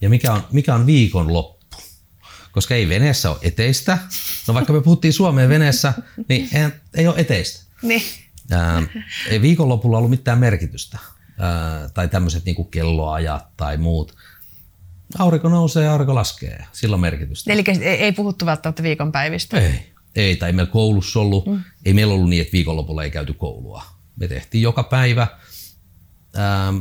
[0.00, 1.58] ja mikä on, mikä on viikon loppu.
[2.52, 3.98] Koska ei veneessä ole eteistä.
[4.48, 5.92] No vaikka me puhuttiin Suomeen veneessä,
[6.28, 7.64] niin ei, ei ole eteistä.
[7.82, 8.02] Niin.
[8.50, 8.82] Ää,
[9.28, 10.98] ei viikonlopulla ollut mitään merkitystä
[11.94, 14.14] tai tämmöiset niin kelloajat tai muut.
[15.18, 16.64] Aurinko nousee ja aurinko laskee.
[16.72, 17.52] Sillä on merkitystä.
[17.52, 19.60] Eli ei puhuttu välttämättä viikonpäivistä?
[19.60, 19.92] Ei.
[20.16, 21.46] Ei, tai meillä koulussa ollut.
[21.46, 21.62] Mm.
[21.84, 23.84] Ei meillä ollut niin, että viikonlopulla ei käyty koulua.
[24.16, 25.26] Me tehtiin joka päivä
[26.34, 26.72] ää,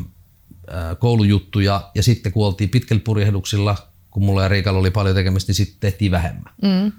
[0.68, 5.50] ää, koulujuttuja ja sitten kun oltiin pitkällä purjehduksilla, kun mulla ja Riikalla oli paljon tekemistä,
[5.50, 6.54] niin sitten tehtiin vähemmän.
[6.62, 6.92] Mm.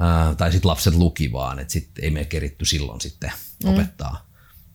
[0.00, 3.32] Ää, tai sitten lapset luki vaan, että sitten ei me keritty silloin sitten
[3.64, 3.70] mm.
[3.70, 4.26] opettaa.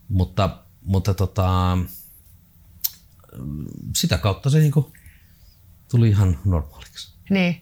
[0.07, 1.77] Mutta, mutta tota,
[3.95, 4.91] sitä kautta se niinku
[5.91, 7.13] tuli ihan normaaliksi.
[7.29, 7.61] Niin.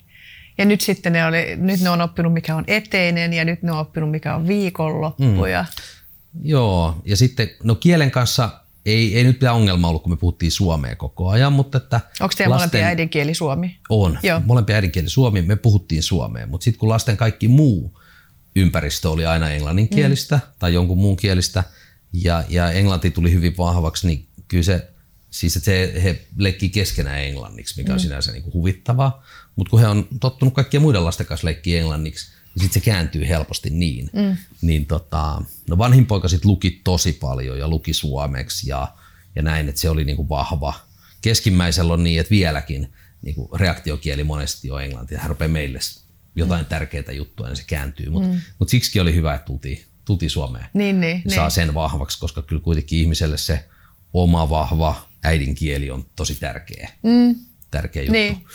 [0.58, 3.72] Ja nyt sitten ne, oli, nyt ne on oppinut, mikä on eteinen ja nyt ne
[3.72, 5.24] on oppinut, mikä on viikonloppu.
[5.24, 5.46] Mm.
[5.46, 5.66] Ja...
[6.42, 8.50] Joo, ja sitten no kielen kanssa
[8.86, 12.02] ei, ei nyt mitään ongelma ollut, kun me puhuttiin suomea koko ajan, mutta että...
[12.20, 12.70] Onko teidän lasten...
[12.70, 13.80] molempia äidinkieli suomi?
[13.90, 14.42] On, Joo.
[14.46, 18.00] molempia äidinkieli suomi, me puhuttiin suomea, mutta sitten kun lasten kaikki muu
[18.56, 20.54] ympäristö oli aina englanninkielistä mm.
[20.60, 21.64] tai jonkun muun kielistä,
[22.14, 24.90] ja, ja englanti tuli hyvin vahvaksi, niin kyllä se
[25.30, 28.02] Siis että se, he leikkii keskenään englanniksi, mikä on mm.
[28.02, 29.24] sinänsä niin kuin huvittavaa.
[29.56, 33.28] Mutta kun he on tottunut kaikkien muiden lasten kanssa leikkiä englanniksi, niin sitten se kääntyy
[33.28, 34.10] helposti niin.
[34.14, 34.38] Mm.
[34.62, 38.94] niin tota, no vanhin poika sitten luki tosi paljon ja luki suomeksi ja,
[39.36, 40.74] ja näin, että se oli niin kuin vahva.
[41.22, 45.16] Keskimmäisellä on niin, että vieläkin niin kuin reaktiokieli monesti on englanti.
[45.16, 45.80] Hän rupeaa meille
[46.36, 46.70] jotain mm.
[46.70, 48.10] tärkeää juttua, niin se kääntyy.
[48.10, 48.42] Mutta mm.
[48.60, 50.66] mut siksi oli hyvä, että tultiin, tultiin Suomeen.
[50.74, 51.52] Niin, niin, saa niin.
[51.52, 53.66] sen vahvaksi, koska kyllä kuitenkin ihmiselle se
[54.14, 57.36] oma vahva äidinkieli on tosi tärkeä, mm.
[57.72, 58.14] tärkeä juttu.
[58.14, 58.46] Niin.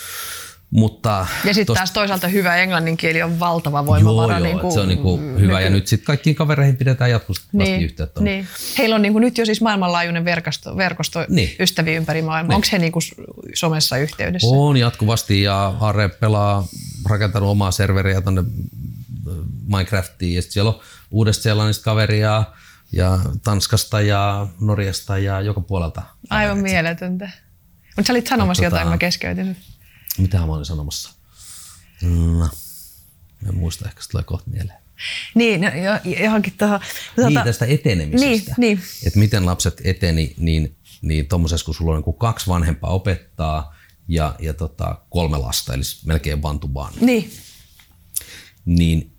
[0.75, 4.39] Mutta ja sitten taas toisaalta hyvä englannin kieli on valtava voimavara.
[4.39, 5.61] Joo, joo, niin kuin, se on niin kuin hyvä.
[5.61, 8.21] Ja nyt sitten kaikkiin kavereihin pidetään jatkuvasti niin, yhteyttä.
[8.21, 8.47] Niin.
[8.79, 11.57] Heillä on niin kuin nyt jo siis maailmanlaajuinen verkosto, verkosto niin.
[11.61, 12.53] ystäviä ympäri maailmaa.
[12.53, 12.57] Niin.
[12.57, 13.03] Onko he niin kuin
[13.55, 14.49] somessa yhteydessä?
[14.51, 16.67] On jatkuvasti ja Are pelaa,
[17.11, 19.35] rakentanut omaa serveriä tuonne äh,
[19.67, 22.45] Minecraftiin ja sitten siellä on uudesta sellaisista kaveria ja
[23.45, 26.03] Tanskasta ja Norjasta ja joka puolelta.
[26.31, 27.31] Aivan mieletöntä.
[27.97, 29.57] Mutta sä olit sanomassa tota, jotain, mä keskeytin.
[30.19, 31.11] Mitä mä olin sanomassa?
[32.03, 32.49] No,
[33.49, 34.79] en muista, ehkä se tulee kohta mieleen.
[35.35, 35.69] Niin, no,
[36.23, 36.81] johonkin tuohon.
[37.15, 38.55] Tuota, niin, tästä etenemisestä.
[38.59, 38.81] Niin, niin.
[39.07, 43.77] Että miten lapset eteni, niin, niin tuommoisessa, kun sulla on niin kaksi vanhempaa opettaa
[44.09, 46.97] ja, ja tota, kolme lasta, eli melkein one to one.
[47.01, 47.33] Niin.
[48.65, 49.14] Niin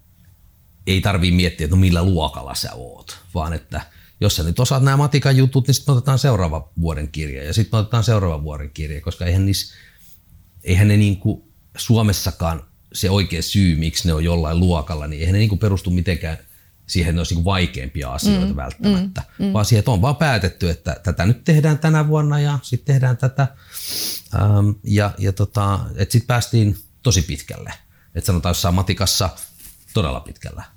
[0.88, 3.82] ei tarvii miettiä, että no millä luokalla sä oot, vaan että
[4.22, 7.80] jos sä nyt osaat nämä matikan jutut, niin sitten otetaan seuraava vuoden kirja ja sitten
[7.80, 9.76] otetaan seuraava vuoden kirja, koska eihän, niissä,
[10.64, 11.44] eihän ne niin kuin
[11.78, 12.64] Suomessakaan
[12.94, 16.38] se oikea syy, miksi ne on jollain luokalla, niin eihän ne niin kuin perustu mitenkään
[16.88, 19.54] siihen, että ne olisi niin vaikeampia asioita mm, välttämättä, mm, mm.
[19.54, 23.18] vaan siihen, että on vaan päätetty, että tätä nyt tehdään tänä vuonna ja sitten tehdään
[23.18, 23.48] tätä.
[24.36, 27.74] Ähm, ja ja tota, sitten päästiin tosi pitkälle.
[28.16, 29.30] Että sanotaan jossain matikassa
[29.94, 30.75] todella pitkällä.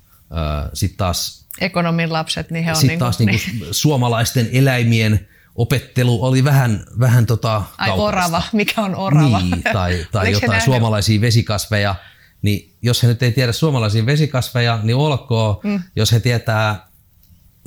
[0.73, 1.45] Sitten taas...
[1.61, 6.85] Ekonomin lapset, niin he on Sitten niin taas niin kuin suomalaisten eläimien opettelu oli vähän,
[6.99, 9.39] vähän tota Ai orava, mikä on orava?
[9.39, 11.95] Niin, tai, tai jotain suomalaisia vesikasveja.
[12.41, 15.59] Niin jos he nyt ei tiedä suomalaisia vesikasveja, niin olkoon.
[15.63, 15.83] Mm.
[15.95, 16.87] Jos he tietää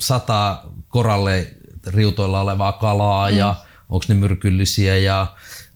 [0.00, 1.54] sata koralle
[1.86, 3.36] riutoilla olevaa kalaa mm.
[3.36, 3.54] ja
[3.88, 5.26] onko ne myrkyllisiä ja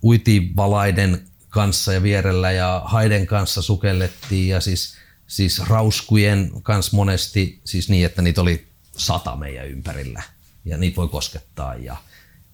[0.05, 4.97] uitivalaiden kanssa ja vierellä ja haiden kanssa sukellettiin ja siis
[5.27, 8.67] siis rauskujen kanssa monesti siis niin, että niitä oli
[8.97, 10.23] sata meidän ympärillä
[10.65, 11.75] ja niitä voi koskettaa.
[11.75, 11.97] Ja,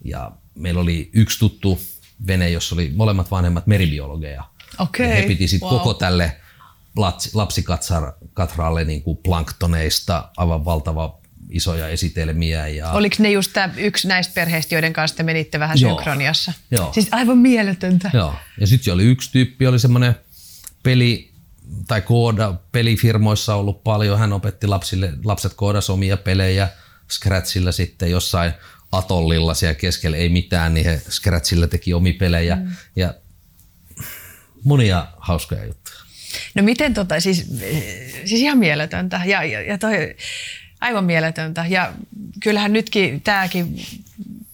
[0.05, 1.81] ja meillä oli yksi tuttu
[2.27, 4.45] vene, jossa oli molemmat vanhemmat meribiologeja.
[4.79, 5.07] Okay.
[5.07, 5.79] Ja he piti sitten wow.
[5.79, 6.37] koko tälle
[7.35, 11.19] lapsikatraalle niin kuin planktoneista aivan valtava
[11.51, 12.69] isoja esitelmiä.
[12.69, 12.91] Ja...
[12.91, 15.91] Oliko ne just tämä yksi näistä perheistä, joiden kanssa te menitte vähän Joo.
[15.91, 16.53] synkroniassa?
[16.71, 16.93] Joo.
[16.93, 18.11] Siis aivan mieletöntä.
[18.15, 18.35] Joo.
[18.61, 20.15] Ja sitten oli yksi tyyppi, oli semmoinen
[20.83, 21.32] peli,
[21.89, 24.19] tai kooda, pelifirmoissa ollut paljon.
[24.19, 26.69] Hän opetti lapsille, lapset koodas omia pelejä
[27.11, 28.53] Scratchilla sitten jossain
[28.93, 32.57] atollilla siellä keskellä ei mitään, niin he Scratchilla teki omi pelejä.
[32.57, 32.71] Mm.
[32.97, 33.15] Ja
[34.65, 35.97] monia hauskoja juttuja.
[36.55, 37.47] No miten tota, siis,
[38.25, 40.17] siis ihan mieletöntä ja, ja, ja toi,
[40.81, 41.67] aivan mieletöntä.
[41.69, 41.93] Ja
[42.43, 43.87] kyllähän nytkin tämäkin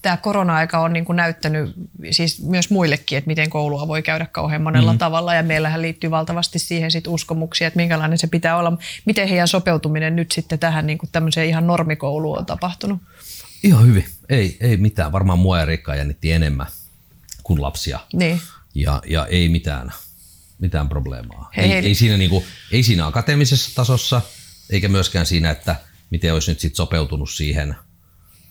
[0.09, 1.75] tämä korona-aika on niin kuin näyttänyt
[2.11, 4.99] siis myös muillekin, että miten koulua voi käydä kauhean monella mm.
[4.99, 5.35] tavalla.
[5.35, 8.79] Ja meillähän liittyy valtavasti siihen sit uskomuksia, että minkälainen se pitää olla.
[9.05, 13.03] Miten heidän sopeutuminen nyt sitten tähän niin kuin tämmöiseen ihan normikouluun on tapahtunut?
[13.63, 14.05] Ihan hyvin.
[14.29, 15.13] Ei, ei mitään.
[15.13, 16.67] Varmaan mua ja Rikka jännitti enemmän
[17.43, 18.01] kuin lapsia.
[18.13, 18.41] Niin.
[18.75, 19.93] Ja, ja ei mitään
[20.59, 21.51] mitään probleemaa.
[21.57, 21.87] Hei, ei, hei.
[21.87, 24.21] Ei, siinä niinku, ei siinä akateemisessa tasossa,
[24.71, 25.77] eikä myöskään siinä, että
[26.11, 27.77] miten olisi nyt sit sopeutunut siihen,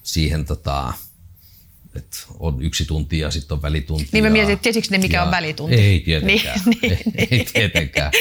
[0.03, 0.93] siihen tota,
[1.98, 4.10] että on yksi tunti ja sitten on välitunti.
[4.12, 5.76] Niin mä mietin, että tiesikö ne mikä on välitunti?
[5.76, 6.60] Ei tietenkään.
[6.66, 7.32] Niin, niin, ei, niin.
[7.32, 8.12] ei tietenkään.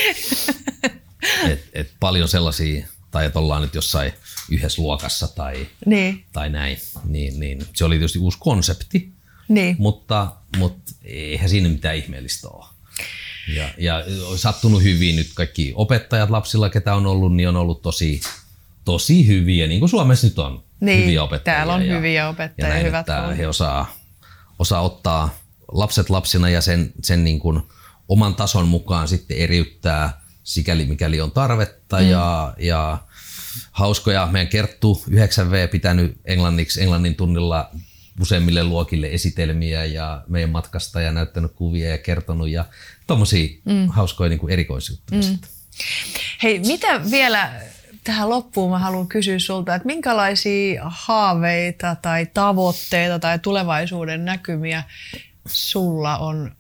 [1.50, 4.12] et, et paljon sellaisia, tai että ollaan nyt jossain
[4.50, 6.24] yhdessä luokassa tai, niin.
[6.32, 9.12] tai näin, niin, niin se oli tietysti uusi konsepti,
[9.48, 9.76] niin.
[9.78, 12.66] mutta, mutta eihän siinä mitään ihmeellistä ole.
[13.54, 17.82] Ja, ja on sattunut hyvin nyt kaikki opettajat lapsilla, ketä on ollut, niin on ollut
[17.82, 18.20] tosi,
[18.84, 21.56] tosi hyviä, niin kuin Suomessa nyt on niin, hyviä opettajia.
[21.56, 23.94] täällä on ja, hyviä opettajia, ja näin, hyvät että he osaa,
[24.58, 25.34] osaa ottaa
[25.72, 27.62] lapset lapsina ja sen, sen niin kuin
[28.08, 32.08] oman tason mukaan sitten eriyttää sikäli mikäli on tarvetta mm.
[32.08, 32.98] ja, ja
[33.72, 34.28] hauskoja.
[34.32, 37.70] Meidän Kerttu 9V pitänyt englanniksi englannin tunnilla
[38.20, 42.64] useimmille luokille esitelmiä ja meidän matkasta ja näyttänyt kuvia ja kertonut ja
[43.06, 43.88] tommosia mm.
[43.88, 45.38] hauskoja niin erikoisjuttuja mm.
[46.42, 47.60] Hei, mitä vielä
[48.06, 54.84] tähän loppuun mä haluan kysyä sulta, että minkälaisia haaveita tai tavoitteita tai tulevaisuuden näkymiä
[55.46, 56.56] sulla on,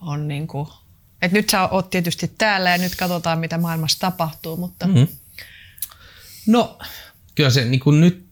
[0.00, 0.68] on niin kuin,
[1.22, 4.86] että nyt sä oot tietysti täällä ja nyt katsotaan mitä maailmassa tapahtuu, mutta...
[4.86, 5.08] Mm-hmm.
[6.46, 6.78] No,
[7.34, 8.26] kyllä se niin kuin nyt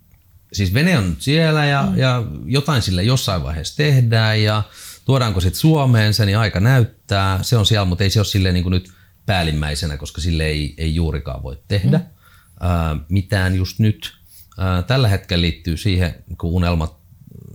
[0.52, 1.98] siis vene on siellä ja, mm.
[1.98, 4.62] ja jotain sille jossain vaiheessa tehdään ja
[5.04, 7.42] tuodaanko sitten Suomeen se, niin aika näyttää.
[7.42, 8.90] Se on siellä, mutta ei se ole silleen niin kuin nyt
[9.26, 12.04] päällimmäisenä, koska sille ei, ei juurikaan voi tehdä mm.
[12.60, 14.14] Ää, mitään just nyt.
[14.58, 16.96] Ää, tällä hetkellä liittyy siihen, kun unelmat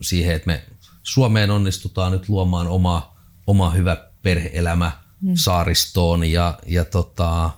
[0.01, 0.65] siihen, että me
[1.03, 3.15] Suomeen onnistutaan nyt luomaan oma,
[3.47, 4.91] oma hyvä perheelämä
[5.21, 5.31] mm.
[5.35, 7.49] saaristoon ja, ja tota,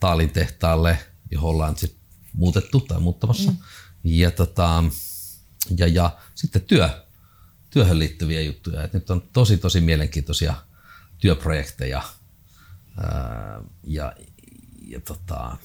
[0.00, 0.98] Taalin tehtaalle,
[1.30, 1.96] johon ollaan sit
[2.32, 3.50] muutettu tai muuttamassa.
[3.50, 3.56] Mm
[4.04, 4.84] ja, tota,
[5.76, 6.88] ja, ja sitten työ,
[7.70, 8.82] työhön liittyviä juttuja.
[8.82, 10.54] Et nyt on tosi tosi mielenkiintoisia
[11.18, 12.02] työprojekteja
[12.96, 14.12] ää, ja,
[14.86, 15.56] ja, tota,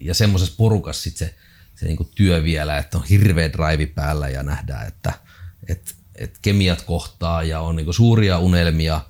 [0.00, 1.34] ja semmoisessa porukassa sit se,
[1.76, 5.12] se niinku työ vielä, että on hirveä drive päällä ja nähdään, että
[5.68, 9.00] et, et kemiat kohtaa ja on niinku suuria unelmia,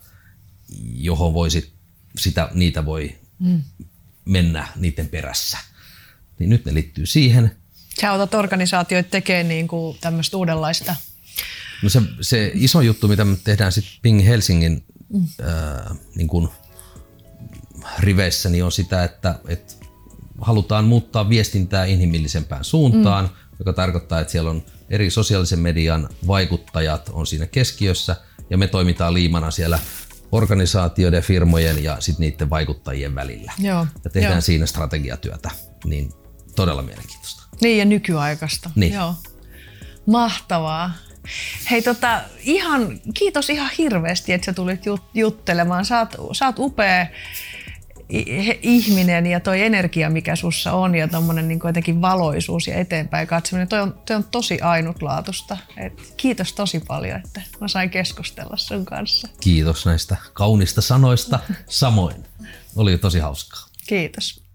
[0.95, 1.73] johon voi sit,
[2.19, 3.63] sitä, niitä voi mm.
[4.25, 5.59] mennä niiden perässä.
[6.39, 7.57] Niin nyt ne liittyy siihen.
[8.01, 10.97] Sä otat organisaatioita tekemään niin kuin tämmöistä uudenlaista.
[11.83, 15.27] No se, se iso juttu, mitä me tehdään sitten Ping Helsingin mm.
[15.43, 16.49] ää, niin kuin
[17.99, 19.75] riveissä, niin on sitä, että, että
[20.41, 23.31] halutaan muuttaa viestintää inhimillisempään suuntaan, mm.
[23.59, 28.17] joka tarkoittaa, että siellä on eri sosiaalisen median vaikuttajat on siinä keskiössä
[28.51, 29.79] ja me toimitaan liimana siellä
[30.33, 33.53] organisaatioiden, firmojen ja sitten niiden vaikuttajien välillä.
[33.59, 34.41] Joo, ja tehdään joo.
[34.41, 35.51] siinä strategiatyötä,
[35.85, 36.13] niin
[36.57, 37.43] todella mielenkiintoista.
[37.61, 38.71] Niin ja nykyaikaista.
[38.75, 38.93] Niin.
[38.93, 39.15] Joo.
[40.07, 40.93] Mahtavaa.
[41.71, 45.85] Hei tota, ihan, kiitos ihan hirveästi, että sä tulit jut- juttelemaan.
[45.85, 46.07] Sä
[46.47, 47.07] oot upea
[48.63, 53.69] ihminen ja toi energia, mikä sussa on ja tommonen niin jotenkin valoisuus ja eteenpäin katsominen,
[53.69, 55.57] toi on, toi on tosi ainutlaatusta.
[55.77, 59.29] Et kiitos tosi paljon, että mä sain keskustella sun kanssa.
[59.41, 61.39] Kiitos näistä kaunista sanoista.
[61.67, 62.25] Samoin.
[62.77, 63.67] Oli tosi hauskaa.
[63.87, 64.50] Kiitos.